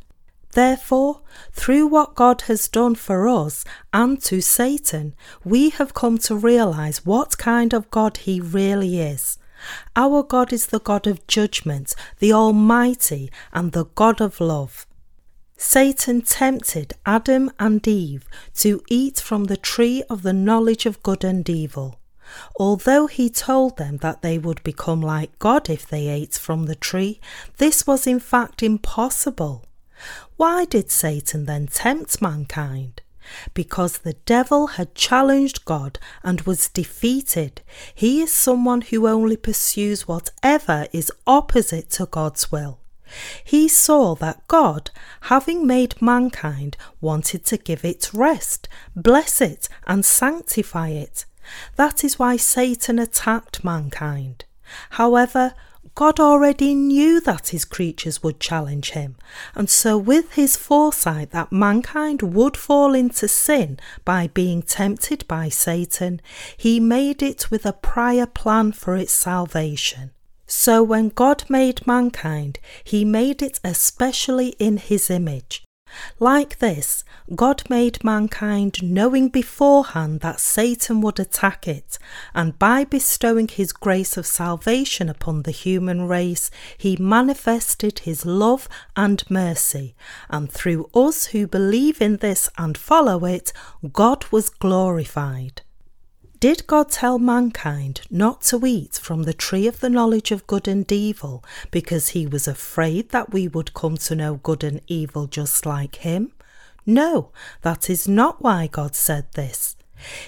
Therefore, 0.53 1.21
through 1.51 1.87
what 1.87 2.15
God 2.15 2.41
has 2.41 2.67
done 2.67 2.95
for 2.95 3.27
us 3.27 3.63
and 3.93 4.21
to 4.23 4.41
Satan, 4.41 5.15
we 5.43 5.69
have 5.69 5.93
come 5.93 6.17
to 6.19 6.35
realize 6.35 7.05
what 7.05 7.37
kind 7.37 7.73
of 7.73 7.91
God 7.91 8.17
he 8.17 8.41
really 8.41 8.99
is. 8.99 9.37
Our 9.95 10.23
God 10.23 10.51
is 10.51 10.67
the 10.67 10.79
God 10.79 11.05
of 11.05 11.27
judgment, 11.27 11.93
the 12.19 12.33
Almighty, 12.33 13.31
and 13.53 13.71
the 13.71 13.85
God 13.85 14.21
of 14.21 14.41
love. 14.41 14.87
Satan 15.57 16.21
tempted 16.21 16.93
Adam 17.05 17.51
and 17.59 17.85
Eve 17.85 18.25
to 18.55 18.81
eat 18.89 19.19
from 19.19 19.45
the 19.45 19.57
tree 19.57 20.01
of 20.09 20.23
the 20.23 20.33
knowledge 20.33 20.85
of 20.85 21.03
good 21.03 21.23
and 21.23 21.47
evil. 21.49 21.99
Although 22.57 23.07
he 23.07 23.29
told 23.29 23.77
them 23.77 23.97
that 23.97 24.21
they 24.21 24.37
would 24.37 24.63
become 24.63 25.01
like 25.01 25.37
God 25.37 25.69
if 25.69 25.85
they 25.87 26.07
ate 26.07 26.35
from 26.35 26.65
the 26.65 26.75
tree, 26.75 27.19
this 27.57 27.85
was 27.85 28.07
in 28.07 28.19
fact 28.19 28.63
impossible. 28.63 29.65
Why 30.37 30.65
did 30.65 30.91
Satan 30.91 31.45
then 31.45 31.67
tempt 31.67 32.21
mankind? 32.21 33.01
Because 33.53 33.99
the 33.99 34.13
devil 34.25 34.67
had 34.67 34.95
challenged 34.95 35.65
God 35.65 35.99
and 36.23 36.41
was 36.41 36.69
defeated. 36.69 37.61
He 37.93 38.21
is 38.21 38.33
someone 38.33 38.81
who 38.81 39.07
only 39.07 39.37
pursues 39.37 40.07
whatever 40.07 40.87
is 40.91 41.11
opposite 41.27 41.89
to 41.91 42.05
God's 42.05 42.51
will. 42.51 42.79
He 43.43 43.67
saw 43.67 44.15
that 44.15 44.47
God, 44.47 44.91
having 45.21 45.65
made 45.65 46.01
mankind, 46.01 46.77
wanted 47.01 47.45
to 47.45 47.57
give 47.57 47.83
it 47.83 48.11
rest, 48.13 48.67
bless 48.95 49.41
it, 49.41 49.67
and 49.87 50.05
sanctify 50.05 50.89
it. 50.89 51.25
That 51.75 52.03
is 52.03 52.19
why 52.19 52.37
Satan 52.37 52.99
attacked 52.99 53.63
mankind. 53.63 54.45
However, 54.91 55.53
God 55.95 56.19
already 56.19 56.75
knew 56.75 57.19
that 57.21 57.49
his 57.49 57.65
creatures 57.65 58.23
would 58.23 58.39
challenge 58.39 58.91
him, 58.91 59.15
and 59.55 59.69
so, 59.69 59.97
with 59.97 60.33
his 60.33 60.55
foresight 60.55 61.31
that 61.31 61.51
mankind 61.51 62.21
would 62.21 62.55
fall 62.55 62.93
into 62.93 63.27
sin 63.27 63.79
by 64.05 64.27
being 64.27 64.61
tempted 64.61 65.27
by 65.27 65.49
Satan, 65.49 66.21
he 66.55 66.79
made 66.79 67.21
it 67.21 67.51
with 67.51 67.65
a 67.65 67.73
prior 67.73 68.25
plan 68.25 68.71
for 68.71 68.95
its 68.95 69.13
salvation. 69.13 70.11
So 70.51 70.81
when 70.81 71.09
God 71.09 71.43
made 71.47 71.85
mankind, 71.85 72.57
he 72.83 73.05
made 73.05 73.43
it 73.43 73.59
especially 73.63 74.55
in 74.57 74.77
his 74.77 75.11
image. 75.11 75.63
Like 76.19 76.59
this, 76.59 77.03
God 77.35 77.63
made 77.69 78.03
mankind 78.03 78.81
knowing 78.81 79.29
beforehand 79.29 80.19
that 80.21 80.39
Satan 80.39 81.01
would 81.01 81.19
attack 81.19 81.67
it, 81.67 81.97
and 82.33 82.57
by 82.59 82.83
bestowing 82.83 83.47
his 83.47 83.71
grace 83.71 84.17
of 84.17 84.25
salvation 84.25 85.09
upon 85.09 85.43
the 85.43 85.51
human 85.51 86.07
race, 86.07 86.51
he 86.77 86.97
manifested 86.97 87.99
his 87.99 88.25
love 88.25 88.67
and 88.95 89.23
mercy, 89.29 89.95
and 90.29 90.51
through 90.51 90.89
us 90.93 91.27
who 91.27 91.47
believe 91.47 92.01
in 92.01 92.17
this 92.17 92.49
and 92.57 92.77
follow 92.77 93.25
it, 93.25 93.53
God 93.93 94.25
was 94.31 94.49
glorified. 94.49 95.61
Did 96.39 96.67
God 96.67 96.89
tell 96.89 97.19
mankind 97.19 97.99
not 98.09 98.43
to 98.43 98.65
eat 98.65 98.95
from 98.95 99.23
the 99.23 99.33
tree 99.33 99.67
of 99.67 99.81
the 99.81 99.89
knowledge 99.89 100.31
of 100.31 100.47
good 100.47 100.69
and 100.69 100.89
evil 100.89 101.43
because 101.69 102.09
he 102.09 102.25
was 102.25 102.47
afraid 102.47 103.09
that 103.09 103.33
we 103.33 103.49
would 103.49 103.73
come 103.73 103.97
to 103.97 104.15
know 104.15 104.35
good 104.35 104.63
and 104.63 104.79
evil 104.87 105.27
just 105.27 105.65
like 105.65 105.95
him? 105.95 106.31
No, 106.85 107.31
that 107.61 107.89
is 107.89 108.07
not 108.07 108.41
why 108.41 108.67
God 108.67 108.95
said 108.95 109.25
this. 109.33 109.75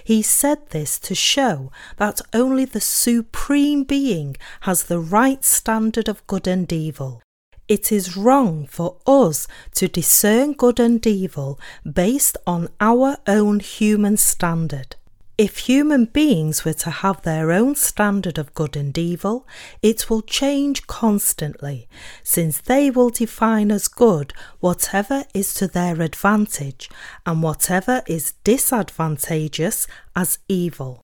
He 0.04 0.22
said 0.22 0.72
this 0.72 1.00
to 1.00 1.16
show 1.16 1.72
that 1.96 2.20
only 2.34 2.66
the 2.66 2.82
Supreme 2.82 3.86
Being 3.86 4.36
has 4.62 4.84
the 4.84 5.00
right 5.00 5.46
standard 5.46 6.10
of 6.10 6.28
good 6.28 6.46
and 6.46 6.70
evil. 6.74 7.24
It 7.70 7.90
is 7.90 8.18
wrong 8.18 8.68
for 8.68 8.98
us 9.08 9.48
to 9.76 9.88
discern 9.88 10.54
good 10.54 10.78
and 10.78 11.08
evil 11.08 11.58
based 11.90 12.38
on 12.46 12.68
our 12.82 13.16
own 13.28 13.62
human 13.62 14.18
standard. 14.18 14.98
If 15.38 15.60
human 15.60 16.06
beings 16.06 16.66
were 16.66 16.74
to 16.74 16.90
have 16.90 17.22
their 17.22 17.52
own 17.52 17.76
standard 17.76 18.38
of 18.38 18.54
good 18.54 18.76
and 18.76 18.96
evil, 18.98 19.48
it 19.82 20.10
will 20.10 20.22
change 20.22 20.86
constantly, 20.88 21.88
since 22.24 22.60
they 22.60 22.92
will 22.92 23.10
define 23.10 23.72
as 23.72 23.88
good 23.88 24.34
whatever 24.60 25.24
is 25.34 25.54
to 25.56 25.68
their 25.68 26.02
advantage 26.02 26.90
and 27.26 27.42
whatever 27.42 28.04
is 28.06 28.34
disadvantageous 28.44 29.88
as 30.16 30.40
evil. 30.48 31.02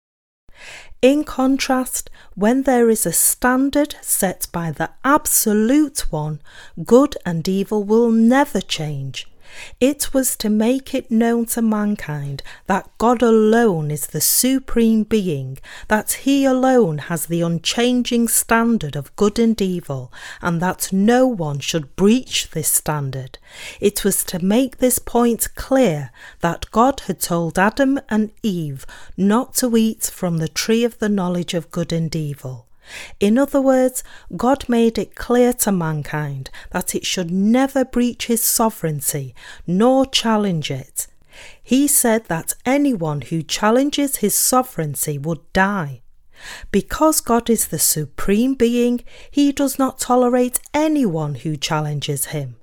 In 1.01 1.23
contrast, 1.23 2.09
when 2.35 2.63
there 2.63 2.89
is 2.89 3.05
a 3.05 3.11
standard 3.11 3.95
set 4.01 4.47
by 4.51 4.71
the 4.71 4.89
Absolute 5.03 6.11
One, 6.11 6.41
good 6.83 7.15
and 7.25 7.47
evil 7.47 7.83
will 7.83 8.11
never 8.11 8.61
change 8.61 9.27
it 9.79 10.13
was 10.13 10.35
to 10.37 10.49
make 10.49 10.93
it 10.93 11.11
known 11.11 11.45
to 11.47 11.61
mankind 11.61 12.43
that 12.65 12.89
God 12.97 13.21
alone 13.21 13.91
is 13.91 14.07
the 14.07 14.21
supreme 14.21 15.03
being, 15.03 15.57
that 15.87 16.11
He 16.23 16.45
alone 16.45 16.97
has 16.97 17.25
the 17.25 17.41
unchanging 17.41 18.27
standard 18.27 18.95
of 18.95 19.15
good 19.15 19.39
and 19.39 19.59
evil, 19.61 20.11
and 20.41 20.61
that 20.61 20.91
no 20.91 21.25
one 21.25 21.59
should 21.59 21.95
breach 21.95 22.49
this 22.51 22.69
standard. 22.69 23.37
It 23.79 24.03
was 24.03 24.23
to 24.25 24.43
make 24.43 24.77
this 24.77 24.99
point 24.99 25.47
clear 25.55 26.11
that 26.41 26.71
God 26.71 27.01
had 27.01 27.19
told 27.19 27.57
Adam 27.57 27.99
and 28.09 28.31
Eve 28.43 28.85
not 29.15 29.55
to 29.55 29.75
eat 29.75 30.03
from 30.13 30.37
the 30.37 30.47
tree 30.47 30.83
of 30.83 30.99
the 30.99 31.09
knowledge 31.09 31.53
of 31.53 31.71
good 31.71 31.91
and 31.91 32.15
evil. 32.15 32.66
In 33.19 33.37
other 33.37 33.61
words, 33.61 34.03
God 34.35 34.67
made 34.69 34.97
it 34.97 35.15
clear 35.15 35.53
to 35.53 35.71
mankind 35.71 36.49
that 36.71 36.95
it 36.95 37.05
should 37.05 37.31
never 37.31 37.83
breach 37.83 38.27
his 38.27 38.43
sovereignty 38.43 39.35
nor 39.65 40.05
challenge 40.05 40.71
it. 40.71 41.07
He 41.61 41.87
said 41.87 42.25
that 42.25 42.55
anyone 42.65 43.21
who 43.21 43.43
challenges 43.43 44.17
his 44.17 44.33
sovereignty 44.33 45.17
would 45.17 45.41
die. 45.53 46.01
Because 46.71 47.19
God 47.19 47.49
is 47.49 47.67
the 47.67 47.79
supreme 47.79 48.53
being, 48.53 49.03
he 49.29 49.51
does 49.51 49.79
not 49.79 49.99
tolerate 49.99 50.59
anyone 50.73 51.35
who 51.35 51.57
challenges 51.57 52.25
him. 52.27 52.57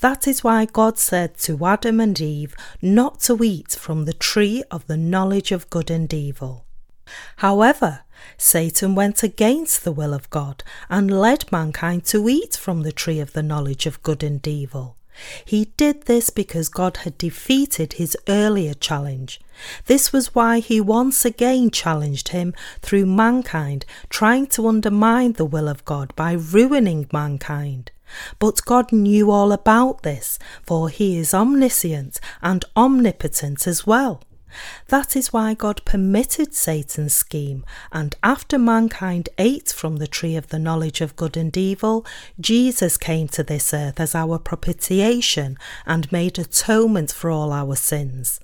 That 0.00 0.26
is 0.26 0.42
why 0.42 0.64
God 0.64 0.98
said 0.98 1.38
to 1.38 1.64
Adam 1.64 2.00
and 2.00 2.20
Eve 2.20 2.56
not 2.80 3.20
to 3.20 3.42
eat 3.42 3.72
from 3.72 4.04
the 4.04 4.12
tree 4.12 4.62
of 4.70 4.86
the 4.86 4.96
knowledge 4.96 5.52
of 5.52 5.70
good 5.70 5.90
and 5.90 6.12
evil. 6.12 6.66
However, 7.36 8.00
Satan 8.38 8.94
went 8.94 9.22
against 9.22 9.84
the 9.84 9.92
will 9.92 10.14
of 10.14 10.30
God 10.30 10.62
and 10.88 11.20
led 11.20 11.50
mankind 11.50 12.04
to 12.06 12.28
eat 12.28 12.56
from 12.56 12.82
the 12.82 12.92
tree 12.92 13.20
of 13.20 13.32
the 13.32 13.42
knowledge 13.42 13.86
of 13.86 14.02
good 14.02 14.22
and 14.22 14.46
evil. 14.46 14.96
He 15.44 15.66
did 15.76 16.02
this 16.02 16.30
because 16.30 16.68
God 16.68 16.98
had 16.98 17.18
defeated 17.18 17.94
his 17.94 18.16
earlier 18.28 18.74
challenge. 18.74 19.40
This 19.86 20.12
was 20.12 20.34
why 20.34 20.60
he 20.60 20.80
once 20.80 21.24
again 21.24 21.70
challenged 21.70 22.28
him 22.28 22.54
through 22.80 23.06
mankind, 23.06 23.84
trying 24.08 24.46
to 24.48 24.66
undermine 24.68 25.34
the 25.34 25.44
will 25.44 25.68
of 25.68 25.84
God 25.84 26.14
by 26.16 26.32
ruining 26.32 27.08
mankind. 27.12 27.90
But 28.38 28.64
God 28.64 28.92
knew 28.92 29.30
all 29.30 29.52
about 29.52 30.02
this, 30.02 30.38
for 30.62 30.88
he 30.88 31.18
is 31.18 31.34
omniscient 31.34 32.20
and 32.42 32.64
omnipotent 32.76 33.66
as 33.66 33.86
well. 33.86 34.22
That 34.88 35.16
is 35.16 35.32
why 35.32 35.54
God 35.54 35.82
permitted 35.84 36.54
Satan's 36.54 37.14
scheme, 37.14 37.64
and 37.90 38.14
after 38.22 38.58
mankind 38.58 39.28
ate 39.38 39.70
from 39.70 39.96
the 39.96 40.06
tree 40.06 40.36
of 40.36 40.48
the 40.48 40.58
knowledge 40.58 41.00
of 41.00 41.16
good 41.16 41.36
and 41.36 41.56
evil, 41.56 42.04
Jesus 42.40 42.96
came 42.96 43.28
to 43.28 43.42
this 43.42 43.72
earth 43.72 44.00
as 44.00 44.14
our 44.14 44.38
propitiation 44.38 45.58
and 45.86 46.10
made 46.12 46.38
atonement 46.38 47.12
for 47.12 47.30
all 47.30 47.52
our 47.52 47.76
sins. 47.76 48.40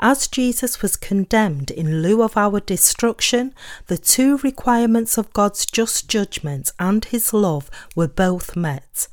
As 0.00 0.26
Jesus 0.26 0.82
was 0.82 0.96
condemned 0.96 1.70
in 1.70 2.02
lieu 2.02 2.22
of 2.22 2.36
our 2.36 2.60
destruction, 2.60 3.54
the 3.86 3.98
two 3.98 4.38
requirements 4.38 5.18
of 5.18 5.32
God's 5.32 5.66
just 5.66 6.08
judgment 6.08 6.72
and 6.78 7.04
his 7.04 7.32
love 7.32 7.70
were 7.94 8.08
both 8.08 8.56
met. 8.56 9.08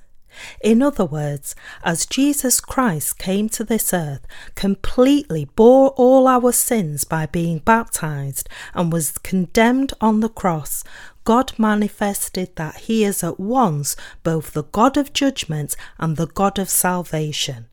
In 0.62 0.82
other 0.82 1.06
words, 1.06 1.56
as 1.84 2.06
Jesus 2.06 2.60
Christ 2.60 3.17
came 3.17 3.50
to 3.50 3.63
this 3.63 3.93
earth, 3.93 4.26
completely 4.56 5.45
bore 5.56 5.89
all 5.91 6.28
our 6.28 6.52
sins 6.52 7.04
by 7.04 7.26
being 7.26 7.60
baptized, 7.60 8.50
and 8.73 8.91
was 8.91 9.17
condemned 9.17 9.93
on 10.02 10.19
the 10.19 10.30
cross, 10.30 10.84
God 11.23 11.54
manifested 11.58 12.56
that 12.56 12.82
He 12.82 13.04
is 13.04 13.23
at 13.23 13.39
once 13.39 13.95
both 14.23 14.54
the 14.54 14.63
God 14.63 14.97
of 14.97 15.13
judgment 15.13 15.76
and 15.97 16.15
the 16.15 16.28
God 16.28 16.60
of 16.60 16.69
salvation. 16.69 17.67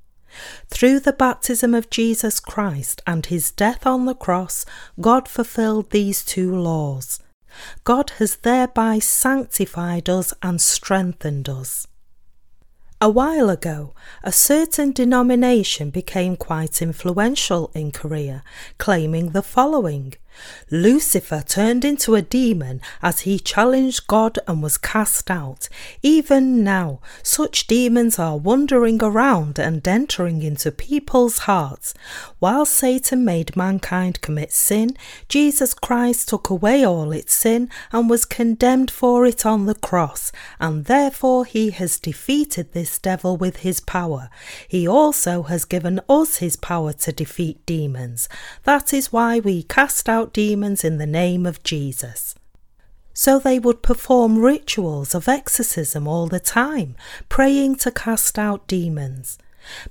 Through 0.68 1.00
the 1.00 1.12
baptism 1.12 1.74
of 1.74 1.90
Jesus 1.90 2.40
Christ 2.40 3.02
and 3.06 3.26
his 3.26 3.50
death 3.50 3.86
on 3.86 4.04
the 4.04 4.14
cross, 4.14 4.66
God 5.00 5.28
fulfilled 5.28 5.90
these 5.90 6.24
two 6.24 6.54
laws. 6.54 7.20
God 7.84 8.10
has 8.18 8.36
thereby 8.36 8.98
sanctified 8.98 10.08
us 10.08 10.34
and 10.42 10.60
strengthened 10.60 11.48
us. 11.48 11.86
A 13.04 13.10
while 13.10 13.50
ago, 13.50 13.92
a 14.22 14.32
certain 14.32 14.90
denomination 14.90 15.90
became 15.90 16.36
quite 16.36 16.80
influential 16.80 17.70
in 17.74 17.92
Korea, 17.92 18.42
claiming 18.78 19.32
the 19.32 19.42
following 19.42 20.14
Lucifer 20.70 21.42
turned 21.46 21.84
into 21.84 22.14
a 22.14 22.22
demon 22.22 22.80
as 23.02 23.20
he 23.20 23.38
challenged 23.38 24.06
God 24.06 24.38
and 24.46 24.62
was 24.62 24.78
cast 24.78 25.30
out. 25.30 25.68
Even 26.02 26.64
now, 26.64 27.00
such 27.22 27.66
demons 27.66 28.18
are 28.18 28.36
wandering 28.36 29.02
around 29.02 29.58
and 29.58 29.86
entering 29.86 30.42
into 30.42 30.70
people's 30.70 31.38
hearts. 31.40 31.94
While 32.38 32.66
Satan 32.66 33.24
made 33.24 33.56
mankind 33.56 34.20
commit 34.20 34.52
sin, 34.52 34.96
Jesus 35.28 35.74
Christ 35.74 36.28
took 36.28 36.50
away 36.50 36.84
all 36.84 37.12
its 37.12 37.34
sin 37.34 37.70
and 37.92 38.08
was 38.08 38.24
condemned 38.24 38.90
for 38.90 39.26
it 39.26 39.44
on 39.44 39.66
the 39.66 39.74
cross, 39.74 40.32
and 40.58 40.86
therefore 40.86 41.44
he 41.44 41.70
has 41.70 41.98
defeated 41.98 42.72
this 42.72 42.98
devil 42.98 43.36
with 43.36 43.58
his 43.58 43.80
power. 43.80 44.30
He 44.66 44.86
also 44.88 45.42
has 45.44 45.64
given 45.64 46.00
us 46.08 46.36
his 46.36 46.56
power 46.56 46.92
to 46.92 47.12
defeat 47.12 47.64
demons. 47.66 48.28
That 48.64 48.92
is 48.92 49.12
why 49.12 49.40
we 49.40 49.62
cast 49.64 50.08
out 50.08 50.23
out 50.24 50.32
demons 50.32 50.84
in 50.84 50.96
the 50.96 51.06
name 51.06 51.44
of 51.44 51.62
Jesus. 51.62 52.34
So 53.12 53.38
they 53.38 53.58
would 53.58 53.82
perform 53.82 54.38
rituals 54.38 55.14
of 55.14 55.28
exorcism 55.28 56.08
all 56.08 56.28
the 56.28 56.40
time, 56.40 56.96
praying 57.28 57.76
to 57.76 57.90
cast 57.90 58.38
out 58.38 58.66
demons. 58.66 59.38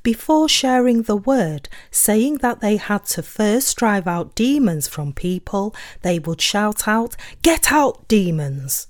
Before 0.01 0.49
sharing 0.49 1.03
the 1.03 1.15
word, 1.15 1.69
saying 1.91 2.37
that 2.37 2.61
they 2.61 2.77
had 2.77 3.05
to 3.13 3.21
first 3.21 3.77
drive 3.77 4.07
out 4.07 4.35
demons 4.35 4.87
from 4.87 5.13
people, 5.13 5.75
they 6.01 6.19
would 6.19 6.41
shout 6.41 6.87
out, 6.87 7.15
Get 7.43 7.71
out, 7.71 8.07
demons! 8.07 8.87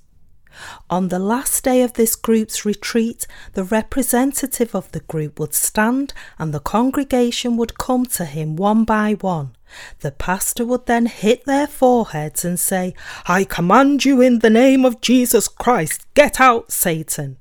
On 0.88 1.08
the 1.08 1.18
last 1.18 1.64
day 1.64 1.82
of 1.82 1.94
this 1.94 2.14
group's 2.14 2.64
retreat, 2.64 3.26
the 3.52 3.64
representative 3.64 4.74
of 4.74 4.90
the 4.92 5.00
group 5.00 5.38
would 5.38 5.54
stand 5.54 6.12
and 6.38 6.54
the 6.54 6.60
congregation 6.60 7.56
would 7.56 7.76
come 7.76 8.06
to 8.06 8.24
him 8.24 8.56
one 8.56 8.84
by 8.84 9.14
one. 9.14 9.54
The 10.00 10.10
pastor 10.12 10.64
would 10.64 10.86
then 10.86 11.06
hit 11.06 11.44
their 11.44 11.66
foreheads 11.66 12.44
and 12.44 12.58
say, 12.58 12.94
I 13.26 13.44
command 13.44 14.04
you 14.04 14.20
in 14.20 14.40
the 14.40 14.50
name 14.50 14.84
of 14.84 15.00
Jesus 15.00 15.48
Christ, 15.48 16.06
get 16.14 16.40
out, 16.40 16.72
Satan. 16.72 17.38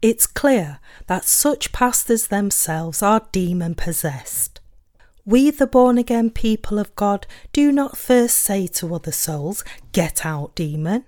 It's 0.00 0.26
clear 0.26 0.78
that 1.08 1.24
such 1.24 1.72
pastors 1.72 2.28
themselves 2.28 3.02
are 3.02 3.26
demon 3.32 3.74
possessed. 3.74 4.60
We, 5.24 5.50
the 5.50 5.66
born 5.66 5.98
again 5.98 6.30
people 6.30 6.78
of 6.78 6.94
God, 6.96 7.26
do 7.52 7.70
not 7.72 7.98
first 7.98 8.38
say 8.38 8.66
to 8.68 8.94
other 8.94 9.12
souls, 9.12 9.62
Get 9.92 10.24
out, 10.24 10.54
demon. 10.54 11.04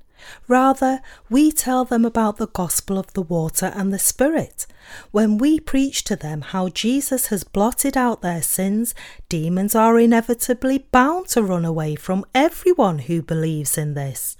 Rather, 0.48 1.00
we 1.28 1.52
tell 1.52 1.84
them 1.84 2.04
about 2.04 2.36
the 2.36 2.48
gospel 2.48 2.98
of 2.98 3.12
the 3.12 3.22
water 3.22 3.72
and 3.74 3.92
the 3.92 3.98
Spirit. 3.98 4.66
When 5.10 5.38
we 5.38 5.60
preach 5.60 6.04
to 6.04 6.16
them 6.16 6.40
how 6.40 6.68
Jesus 6.68 7.26
has 7.26 7.44
blotted 7.44 7.96
out 7.96 8.22
their 8.22 8.42
sins, 8.42 8.94
demons 9.28 9.74
are 9.74 9.98
inevitably 9.98 10.86
bound 10.90 11.28
to 11.28 11.42
run 11.42 11.64
away 11.64 11.94
from 11.94 12.24
everyone 12.34 13.00
who 13.00 13.22
believes 13.22 13.78
in 13.78 13.94
this. 13.94 14.36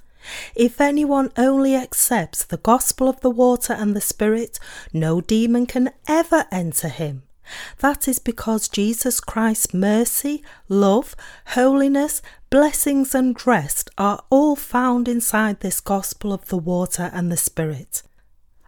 If 0.55 0.81
anyone 0.81 1.31
only 1.37 1.75
accepts 1.75 2.45
the 2.45 2.59
gospel 2.59 3.09
of 3.09 3.21
the 3.21 3.31
water 3.31 3.73
and 3.73 3.97
the 3.97 4.01
Spirit, 4.01 4.59
no 4.93 5.21
demon 5.21 5.67
can 5.67 5.91
ever 6.07 6.47
enter 6.53 6.89
him. 6.89 7.23
That 7.79 8.07
is 8.07 8.19
because 8.19 8.69
Jesus 8.69 9.19
Christ's 9.21 9.75
mercy, 9.75 10.43
love, 10.69 11.17
holiness, 11.47 12.23
blessings, 12.51 13.15
and 13.15 13.47
rest 13.47 13.89
are 13.97 14.23
all 14.29 14.57
found 14.57 15.07
inside 15.07 15.61
this 15.61 15.81
gospel 15.81 16.33
of 16.33 16.47
the 16.49 16.59
water 16.59 17.11
and 17.15 17.31
the 17.31 17.37
Spirit. 17.37 18.03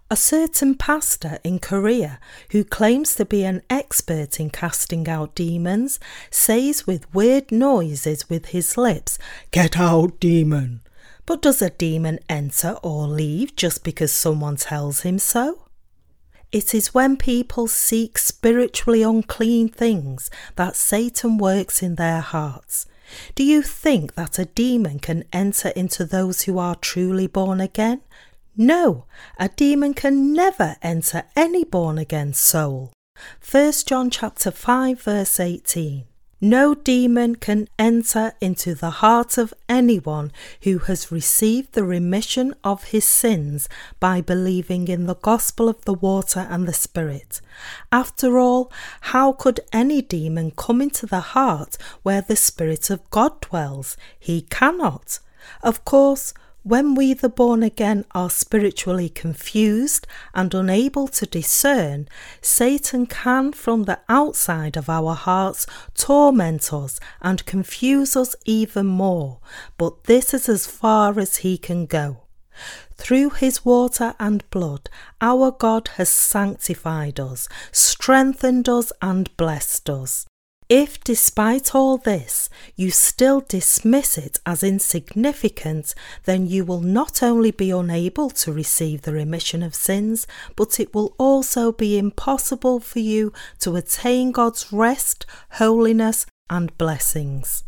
A 0.08 0.16
certain 0.16 0.76
pastor 0.76 1.38
in 1.42 1.58
Korea, 1.58 2.20
who 2.52 2.64
claims 2.64 3.16
to 3.16 3.24
be 3.24 3.44
an 3.44 3.62
expert 3.68 4.38
in 4.38 4.50
casting 4.50 5.08
out 5.08 5.34
demons, 5.34 5.98
says 6.30 6.86
with 6.86 7.12
weird 7.12 7.50
noises 7.50 8.30
with 8.30 8.46
his 8.46 8.76
lips, 8.76 9.18
Get 9.50 9.78
out, 9.78 10.20
demon! 10.20 10.82
But 11.26 11.42
does 11.42 11.62
a 11.62 11.70
demon 11.70 12.20
enter 12.28 12.76
or 12.82 13.06
leave 13.08 13.56
just 13.56 13.82
because 13.84 14.12
someone 14.12 14.56
tells 14.56 15.00
him 15.00 15.18
so? 15.18 15.66
It 16.52 16.74
is 16.74 16.92
when 16.92 17.16
people 17.16 17.66
seek 17.66 18.18
spiritually 18.18 19.02
unclean 19.02 19.70
things 19.70 20.30
that 20.56 20.76
Satan 20.76 21.38
works 21.38 21.82
in 21.82 21.94
their 21.94 22.20
hearts. 22.20 22.86
Do 23.34 23.44
you 23.44 23.62
think 23.62 24.14
that 24.14 24.38
a 24.38 24.46
demon 24.46 24.98
can 24.98 25.24
enter 25.32 25.68
into 25.70 26.04
those 26.04 26.42
who 26.42 26.58
are 26.58 26.76
truly 26.76 27.26
born 27.26 27.60
again? 27.60 28.02
No, 28.56 29.06
a 29.38 29.48
demon 29.48 29.94
can 29.94 30.32
never 30.32 30.76
enter 30.82 31.24
any 31.34 31.64
born 31.64 31.98
again 31.98 32.34
soul. 32.34 32.92
1 33.50 33.72
John 33.86 34.10
chapter 34.10 34.50
5 34.50 35.00
verse 35.00 35.40
18. 35.40 36.04
No 36.44 36.74
demon 36.74 37.36
can 37.36 37.68
enter 37.78 38.32
into 38.40 38.74
the 38.74 38.90
heart 38.90 39.38
of 39.38 39.54
anyone 39.68 40.32
who 40.62 40.78
has 40.78 41.12
received 41.12 41.74
the 41.74 41.84
remission 41.84 42.52
of 42.64 42.90
his 42.90 43.04
sins 43.04 43.68
by 44.00 44.20
believing 44.20 44.88
in 44.88 45.06
the 45.06 45.14
gospel 45.14 45.68
of 45.68 45.84
the 45.84 45.94
water 45.94 46.48
and 46.50 46.66
the 46.66 46.72
Spirit. 46.72 47.40
After 47.92 48.40
all, 48.40 48.72
how 49.12 49.34
could 49.34 49.60
any 49.72 50.02
demon 50.02 50.50
come 50.50 50.82
into 50.82 51.06
the 51.06 51.20
heart 51.20 51.78
where 52.02 52.22
the 52.22 52.34
Spirit 52.34 52.90
of 52.90 53.08
God 53.10 53.40
dwells? 53.40 53.96
He 54.18 54.40
cannot. 54.42 55.20
Of 55.62 55.84
course, 55.84 56.34
when 56.62 56.94
we, 56.94 57.12
the 57.12 57.28
born 57.28 57.62
again, 57.62 58.04
are 58.12 58.30
spiritually 58.30 59.08
confused 59.08 60.06
and 60.34 60.54
unable 60.54 61.08
to 61.08 61.26
discern, 61.26 62.08
Satan 62.40 63.06
can, 63.06 63.52
from 63.52 63.84
the 63.84 63.98
outside 64.08 64.76
of 64.76 64.88
our 64.88 65.14
hearts, 65.14 65.66
torment 65.94 66.72
us 66.72 67.00
and 67.20 67.44
confuse 67.46 68.16
us 68.16 68.36
even 68.44 68.86
more. 68.86 69.40
But 69.76 70.04
this 70.04 70.32
is 70.32 70.48
as 70.48 70.66
far 70.66 71.18
as 71.18 71.38
he 71.38 71.58
can 71.58 71.86
go. 71.86 72.18
Through 72.94 73.30
his 73.30 73.64
water 73.64 74.14
and 74.20 74.48
blood, 74.50 74.88
our 75.20 75.50
God 75.50 75.88
has 75.96 76.08
sanctified 76.08 77.18
us, 77.18 77.48
strengthened 77.72 78.68
us, 78.68 78.92
and 79.02 79.34
blessed 79.36 79.90
us. 79.90 80.26
If, 80.74 81.04
despite 81.04 81.74
all 81.74 81.98
this, 81.98 82.48
you 82.76 82.90
still 82.90 83.42
dismiss 83.42 84.16
it 84.16 84.40
as 84.46 84.62
insignificant, 84.62 85.94
then 86.24 86.46
you 86.46 86.64
will 86.64 86.80
not 86.80 87.22
only 87.22 87.50
be 87.50 87.70
unable 87.70 88.30
to 88.30 88.54
receive 88.54 89.02
the 89.02 89.12
remission 89.12 89.62
of 89.62 89.74
sins, 89.74 90.26
but 90.56 90.80
it 90.80 90.94
will 90.94 91.14
also 91.18 91.72
be 91.72 91.98
impossible 91.98 92.80
for 92.80 93.00
you 93.00 93.34
to 93.58 93.76
attain 93.76 94.32
God's 94.32 94.72
rest, 94.72 95.26
holiness, 95.60 96.24
and 96.48 96.74
blessings. 96.78 97.64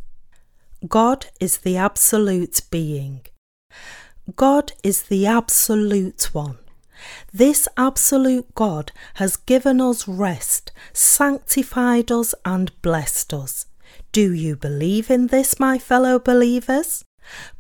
God 0.89 1.27
is 1.39 1.59
the 1.59 1.77
absolute 1.77 2.63
being. 2.71 3.27
God 4.35 4.73
is 4.83 5.03
the 5.03 5.27
absolute 5.27 6.31
one. 6.33 6.57
This 7.33 7.69
absolute 7.77 8.55
God 8.55 8.93
has 9.15 9.37
given 9.37 9.81
us 9.81 10.07
rest, 10.07 10.73
sanctified 10.93 12.13
us, 12.13 12.35
and 12.45 12.71
blessed 12.83 13.35
us. 13.35 13.67
Do 14.13 14.33
you 14.33 14.57
believe 14.57 15.11
in 15.11 15.29
this, 15.29 15.59
my 15.59 15.79
fellow 15.79 16.19
believers? 16.19 17.05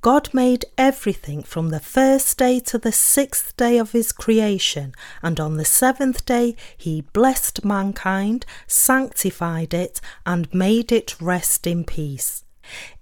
God 0.02 0.32
made 0.34 0.66
everything 0.76 1.42
from 1.42 1.70
the 1.70 1.80
first 1.80 2.38
day 2.38 2.60
to 2.60 2.78
the 2.78 2.92
sixth 2.92 3.56
day 3.56 3.78
of 3.78 3.92
his 3.92 4.12
creation, 4.12 4.94
and 5.22 5.40
on 5.40 5.56
the 5.56 5.64
seventh 5.64 6.24
day 6.26 6.54
he 6.76 7.00
blessed 7.00 7.64
mankind, 7.64 8.44
sanctified 8.66 9.72
it, 9.72 10.00
and 10.26 10.52
made 10.52 10.92
it 10.92 11.20
rest 11.20 11.66
in 11.66 11.84
peace. 11.84 12.44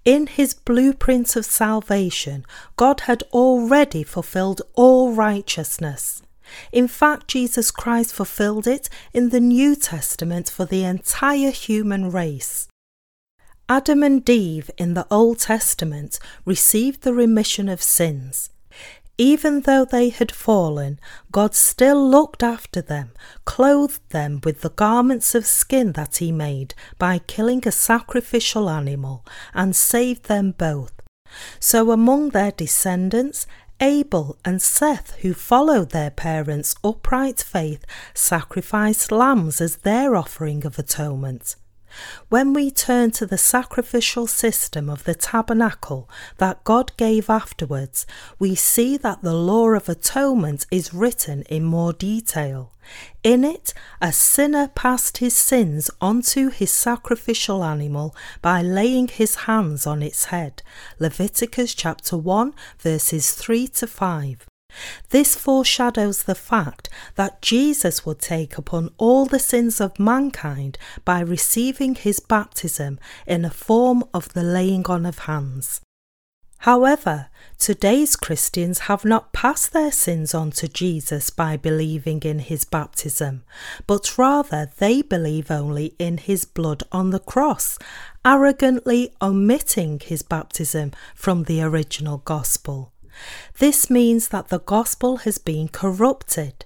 In 0.03 0.27
his 0.27 0.53
blueprint 0.53 1.35
of 1.35 1.45
salvation, 1.45 2.45
God 2.75 3.01
had 3.01 3.23
already 3.31 4.03
fulfilled 4.03 4.61
all 4.73 5.13
righteousness. 5.13 6.21
In 6.71 6.87
fact, 6.87 7.27
Jesus 7.27 7.71
Christ 7.71 8.13
fulfilled 8.13 8.67
it 8.67 8.89
in 9.13 9.29
the 9.29 9.39
New 9.39 9.75
Testament 9.75 10.49
for 10.49 10.65
the 10.65 10.83
entire 10.83 11.51
human 11.51 12.11
race. 12.11 12.67
Adam 13.69 14.03
and 14.03 14.29
Eve 14.29 14.69
in 14.77 14.93
the 14.93 15.07
Old 15.09 15.39
Testament 15.39 16.19
received 16.45 17.01
the 17.01 17.13
remission 17.13 17.69
of 17.69 17.81
sins. 17.81 18.49
Even 19.17 19.61
though 19.61 19.85
they 19.85 20.09
had 20.09 20.31
fallen, 20.31 20.99
God 21.31 21.53
still 21.53 22.09
looked 22.09 22.41
after 22.41 22.81
them, 22.81 23.11
clothed 23.45 24.01
them 24.09 24.41
with 24.43 24.61
the 24.61 24.71
garments 24.71 25.35
of 25.35 25.45
skin 25.45 25.91
that 25.91 26.17
He 26.17 26.31
made 26.31 26.73
by 26.97 27.19
killing 27.19 27.61
a 27.67 27.71
sacrificial 27.71 28.69
animal, 28.69 29.23
and 29.53 29.75
saved 29.75 30.25
them 30.25 30.51
both. 30.51 30.93
So 31.59 31.91
among 31.91 32.29
their 32.29 32.51
descendants, 32.51 33.45
Abel 33.83 34.37
and 34.45 34.61
Seth, 34.61 35.11
who 35.23 35.33
followed 35.33 35.89
their 35.89 36.09
parents' 36.09 36.73
upright 36.85 37.41
faith, 37.41 37.85
sacrificed 38.13 39.11
lambs 39.11 39.59
as 39.59 39.75
their 39.77 40.15
offering 40.15 40.65
of 40.65 40.79
atonement. 40.79 41.57
When 42.29 42.53
we 42.53 42.71
turn 42.71 43.11
to 43.11 43.25
the 43.25 43.37
sacrificial 43.37 44.27
system 44.27 44.89
of 44.89 45.03
the 45.03 45.15
tabernacle 45.15 46.09
that 46.37 46.63
God 46.63 46.91
gave 46.97 47.29
afterwards, 47.29 48.05
we 48.39 48.55
see 48.55 48.97
that 48.97 49.21
the 49.21 49.33
law 49.33 49.69
of 49.69 49.89
atonement 49.89 50.65
is 50.71 50.93
written 50.93 51.43
in 51.43 51.63
more 51.63 51.93
detail. 51.93 52.71
In 53.23 53.43
it, 53.43 53.73
a 54.01 54.11
sinner 54.11 54.67
passed 54.67 55.19
his 55.19 55.35
sins 55.35 55.89
onto 56.01 56.49
his 56.49 56.71
sacrificial 56.71 57.63
animal 57.63 58.15
by 58.41 58.61
laying 58.61 59.07
his 59.07 59.35
hands 59.47 59.87
on 59.87 60.03
its 60.03 60.25
head. 60.25 60.61
Leviticus 60.99 61.73
chapter 61.73 62.17
1 62.17 62.53
verses 62.79 63.33
3 63.33 63.67
to 63.67 63.87
5. 63.87 64.47
This 65.09 65.35
foreshadows 65.35 66.23
the 66.23 66.35
fact 66.35 66.89
that 67.15 67.41
Jesus 67.41 68.05
would 68.05 68.19
take 68.19 68.57
upon 68.57 68.89
all 68.97 69.25
the 69.25 69.39
sins 69.39 69.79
of 69.79 69.99
mankind 69.99 70.77
by 71.05 71.19
receiving 71.19 71.95
his 71.95 72.19
baptism 72.19 72.99
in 73.27 73.45
a 73.45 73.49
form 73.49 74.03
of 74.13 74.33
the 74.33 74.43
laying 74.43 74.85
on 74.87 75.05
of 75.05 75.19
hands. 75.19 75.81
However, 76.63 77.27
today's 77.59 78.15
Christians 78.15 78.87
have 78.87 79.03
not 79.03 79.33
passed 79.33 79.73
their 79.73 79.91
sins 79.91 80.33
on 80.33 80.51
to 80.51 80.69
Jesus 80.69 81.29
by 81.29 81.57
believing 81.57 82.21
in 82.21 82.39
his 82.39 82.63
baptism, 82.63 83.43
but 83.85 84.17
rather 84.17 84.71
they 84.77 85.01
believe 85.01 85.51
only 85.51 85.93
in 85.99 86.17
his 86.19 86.45
blood 86.45 86.81
on 86.89 87.09
the 87.09 87.19
cross, 87.19 87.77
arrogantly 88.23 89.13
omitting 89.21 89.99
his 89.99 90.21
baptism 90.21 90.93
from 91.13 91.43
the 91.43 91.61
original 91.61 92.19
gospel. 92.19 92.92
This 93.59 93.89
means 93.89 94.29
that 94.29 94.49
the 94.49 94.59
gospel 94.59 95.17
has 95.17 95.37
been 95.37 95.67
corrupted. 95.67 96.65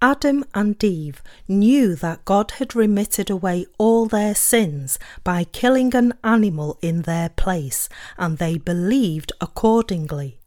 Adam 0.00 0.44
and 0.54 0.82
Eve 0.82 1.22
knew 1.46 1.94
that 1.94 2.24
God 2.24 2.52
had 2.52 2.74
remitted 2.74 3.30
away 3.30 3.66
all 3.78 4.06
their 4.06 4.34
sins 4.34 4.98
by 5.22 5.44
killing 5.44 5.94
an 5.94 6.14
animal 6.24 6.78
in 6.82 7.02
their 7.02 7.28
place, 7.28 7.88
and 8.18 8.38
they 8.38 8.58
believed 8.58 9.32
accordingly. 9.40 10.40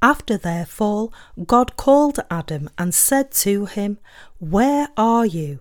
After 0.00 0.36
their 0.36 0.64
fall, 0.64 1.12
God 1.46 1.76
called 1.76 2.20
Adam 2.30 2.70
and 2.78 2.94
said 2.94 3.30
to 3.32 3.66
him, 3.66 3.98
Where 4.38 4.88
are 4.96 5.26
you? 5.26 5.60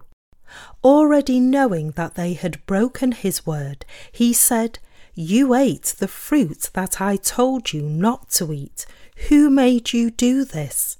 Already 0.83 1.39
knowing 1.39 1.91
that 1.91 2.15
they 2.15 2.33
had 2.33 2.65
broken 2.65 3.11
his 3.11 3.45
word, 3.45 3.85
he 4.11 4.33
said, 4.33 4.79
You 5.13 5.53
ate 5.53 5.95
the 5.99 6.07
fruit 6.07 6.69
that 6.73 6.99
I 7.01 7.17
told 7.17 7.73
you 7.73 7.83
not 7.83 8.29
to 8.31 8.51
eat. 8.53 8.85
Who 9.27 9.49
made 9.49 9.91
you 9.91 10.09
do 10.09 10.45
this? 10.45 10.97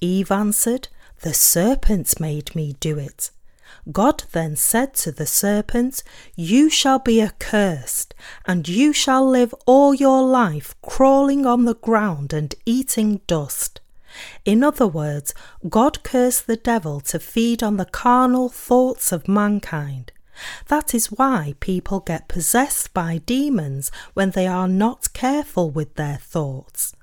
Eve 0.00 0.30
answered, 0.30 0.88
The 1.20 1.32
serpent 1.32 2.18
made 2.20 2.54
me 2.54 2.76
do 2.80 2.98
it. 2.98 3.30
God 3.92 4.24
then 4.32 4.56
said 4.56 4.94
to 4.94 5.12
the 5.12 5.26
serpent, 5.26 6.02
You 6.34 6.68
shall 6.68 6.98
be 6.98 7.22
accursed, 7.22 8.14
and 8.44 8.68
you 8.68 8.92
shall 8.92 9.28
live 9.28 9.54
all 9.64 9.94
your 9.94 10.22
life 10.22 10.74
crawling 10.82 11.46
on 11.46 11.64
the 11.64 11.76
ground 11.76 12.32
and 12.32 12.54
eating 12.66 13.20
dust. 13.26 13.80
In 14.44 14.64
other 14.64 14.86
words, 14.86 15.32
God 15.68 16.02
cursed 16.02 16.46
the 16.46 16.56
devil 16.56 17.00
to 17.02 17.20
feed 17.20 17.62
on 17.62 17.76
the 17.76 17.84
carnal 17.84 18.48
thoughts 18.48 19.12
of 19.12 19.28
mankind. 19.28 20.10
That 20.68 20.94
is 20.94 21.12
why 21.12 21.54
people 21.60 22.00
get 22.00 22.28
possessed 22.28 22.92
by 22.92 23.18
demons 23.18 23.90
when 24.14 24.32
they 24.32 24.46
are 24.46 24.68
not 24.68 25.12
careful 25.12 25.70
with 25.70 25.94
their 25.94 26.16
thoughts. 26.16 26.95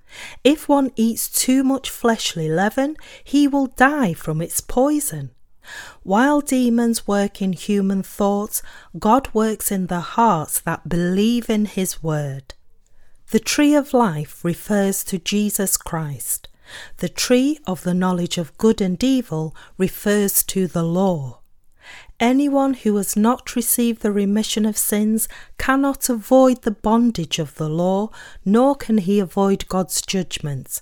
If 0.43 0.69
one 0.69 0.91
eats 0.95 1.29
too 1.29 1.63
much 1.63 1.89
fleshly 1.89 2.49
leaven, 2.49 2.97
he 3.23 3.47
will 3.47 3.67
die 3.67 4.13
from 4.13 4.41
its 4.41 4.61
poison. 4.61 5.31
While 6.03 6.41
demons 6.41 7.07
work 7.07 7.41
in 7.41 7.53
human 7.53 8.03
thoughts, 8.03 8.61
God 8.99 9.29
works 9.33 9.71
in 9.71 9.87
the 9.87 10.01
hearts 10.01 10.59
that 10.61 10.89
believe 10.89 11.49
in 11.49 11.65
His 11.65 12.03
word. 12.03 12.53
The 13.31 13.39
tree 13.39 13.73
of 13.73 13.93
life 13.93 14.43
refers 14.43 15.03
to 15.05 15.17
Jesus 15.17 15.77
Christ. 15.77 16.49
The 16.97 17.09
tree 17.09 17.59
of 17.65 17.83
the 17.83 17.93
knowledge 17.93 18.37
of 18.37 18.57
good 18.57 18.81
and 18.81 19.01
evil 19.03 19.55
refers 19.77 20.43
to 20.43 20.67
the 20.67 20.83
law. 20.83 21.39
Anyone 22.23 22.75
who 22.75 22.95
has 22.95 23.17
not 23.17 23.53
received 23.53 24.01
the 24.01 24.09
remission 24.13 24.65
of 24.65 24.77
sins 24.77 25.27
cannot 25.57 26.07
avoid 26.07 26.61
the 26.61 26.71
bondage 26.71 27.37
of 27.37 27.55
the 27.55 27.67
law, 27.67 28.11
nor 28.45 28.75
can 28.75 28.99
he 28.99 29.19
avoid 29.19 29.67
God's 29.67 30.01
judgments. 30.01 30.81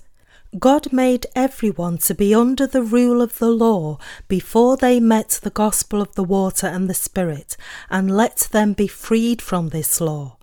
God 0.59 0.93
made 0.93 1.25
everyone 1.33 1.97
to 1.97 2.13
be 2.13 2.35
under 2.35 2.67
the 2.67 2.83
rule 2.83 3.23
of 3.23 3.39
the 3.39 3.49
law 3.49 3.97
before 4.27 4.77
they 4.77 4.99
met 4.99 5.39
the 5.41 5.49
gospel 5.49 5.99
of 5.99 6.13
the 6.13 6.23
water 6.23 6.67
and 6.67 6.87
the 6.87 6.93
Spirit, 6.93 7.57
and 7.89 8.15
let 8.15 8.49
them 8.51 8.73
be 8.73 8.85
freed 8.85 9.41
from 9.41 9.69
this 9.69 9.99
law. 9.99 10.37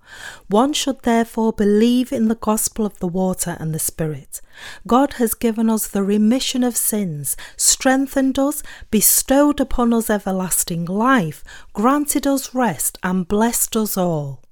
One 0.48 0.72
should 0.72 1.02
therefore 1.02 1.52
believe 1.52 2.12
in 2.12 2.28
the 2.28 2.34
gospel 2.34 2.86
of 2.86 2.98
the 2.98 3.08
water 3.08 3.56
and 3.60 3.74
the 3.74 3.78
Spirit. 3.78 4.40
God 4.86 5.14
has 5.14 5.34
given 5.34 5.68
us 5.68 5.86
the 5.86 6.02
remission 6.02 6.64
of 6.64 6.76
sins, 6.76 7.36
strengthened 7.56 8.38
us, 8.38 8.62
bestowed 8.90 9.60
upon 9.60 9.92
us 9.92 10.10
everlasting 10.10 10.84
life, 10.84 11.44
granted 11.72 12.26
us 12.26 12.54
rest, 12.54 12.98
and 13.02 13.28
blessed 13.28 13.76
us 13.76 13.96
all. 13.96 14.42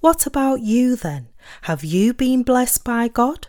What 0.00 0.26
about 0.26 0.60
you 0.60 0.96
then? 0.96 1.28
Have 1.62 1.84
you 1.84 2.14
been 2.14 2.42
blessed 2.42 2.84
by 2.84 3.08
God? 3.08 3.48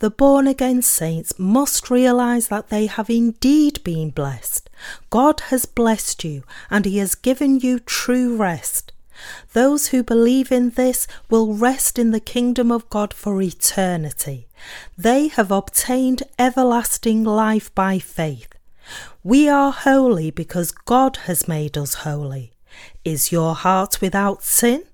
The 0.00 0.10
born 0.10 0.46
again 0.46 0.82
saints 0.82 1.38
must 1.38 1.90
realize 1.90 2.48
that 2.48 2.68
they 2.68 2.86
have 2.86 3.08
indeed 3.08 3.82
been 3.82 4.10
blessed. 4.10 4.68
God 5.08 5.40
has 5.48 5.64
blessed 5.64 6.24
you 6.24 6.42
and 6.70 6.84
He 6.84 6.98
has 6.98 7.14
given 7.14 7.60
you 7.60 7.78
true 7.78 8.36
rest. 8.36 8.91
Those 9.52 9.88
who 9.88 10.02
believe 10.02 10.50
in 10.50 10.70
this 10.70 11.06
will 11.30 11.54
rest 11.54 11.98
in 11.98 12.10
the 12.10 12.20
kingdom 12.20 12.72
of 12.72 12.88
God 12.90 13.14
for 13.14 13.40
eternity. 13.40 14.48
They 14.96 15.28
have 15.28 15.50
obtained 15.50 16.22
everlasting 16.38 17.24
life 17.24 17.74
by 17.74 17.98
faith. 17.98 18.48
We 19.22 19.48
are 19.48 19.72
holy 19.72 20.30
because 20.30 20.72
God 20.72 21.16
has 21.28 21.46
made 21.46 21.78
us 21.78 21.94
holy. 21.94 22.52
Is 23.04 23.32
your 23.32 23.54
heart 23.54 24.00
without 24.00 24.42
sin? 24.42 24.84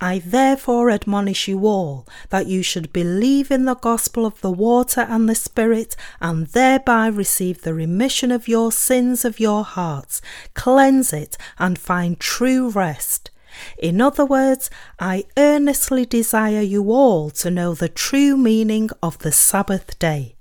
I 0.00 0.20
therefore 0.20 0.90
admonish 0.90 1.48
you 1.48 1.66
all 1.66 2.06
that 2.30 2.46
you 2.46 2.62
should 2.62 2.92
believe 2.92 3.50
in 3.50 3.64
the 3.64 3.74
gospel 3.74 4.24
of 4.24 4.40
the 4.40 4.50
water 4.50 5.02
and 5.02 5.28
the 5.28 5.34
Spirit, 5.34 5.96
and 6.20 6.46
thereby 6.46 7.08
receive 7.08 7.62
the 7.62 7.74
remission 7.74 8.30
of 8.30 8.48
your 8.48 8.72
sins 8.72 9.24
of 9.24 9.40
your 9.40 9.64
hearts, 9.64 10.22
cleanse 10.54 11.12
it, 11.12 11.36
and 11.58 11.78
find 11.78 12.18
true 12.20 12.70
rest. 12.70 13.30
In 13.78 14.00
other 14.00 14.24
words, 14.24 14.70
I 14.98 15.24
earnestly 15.36 16.06
desire 16.06 16.60
you 16.60 16.90
all 16.90 17.30
to 17.30 17.50
know 17.50 17.74
the 17.74 17.88
true 17.88 18.36
meaning 18.36 18.90
of 19.02 19.18
the 19.18 19.32
Sabbath 19.32 19.98
day. 19.98 20.35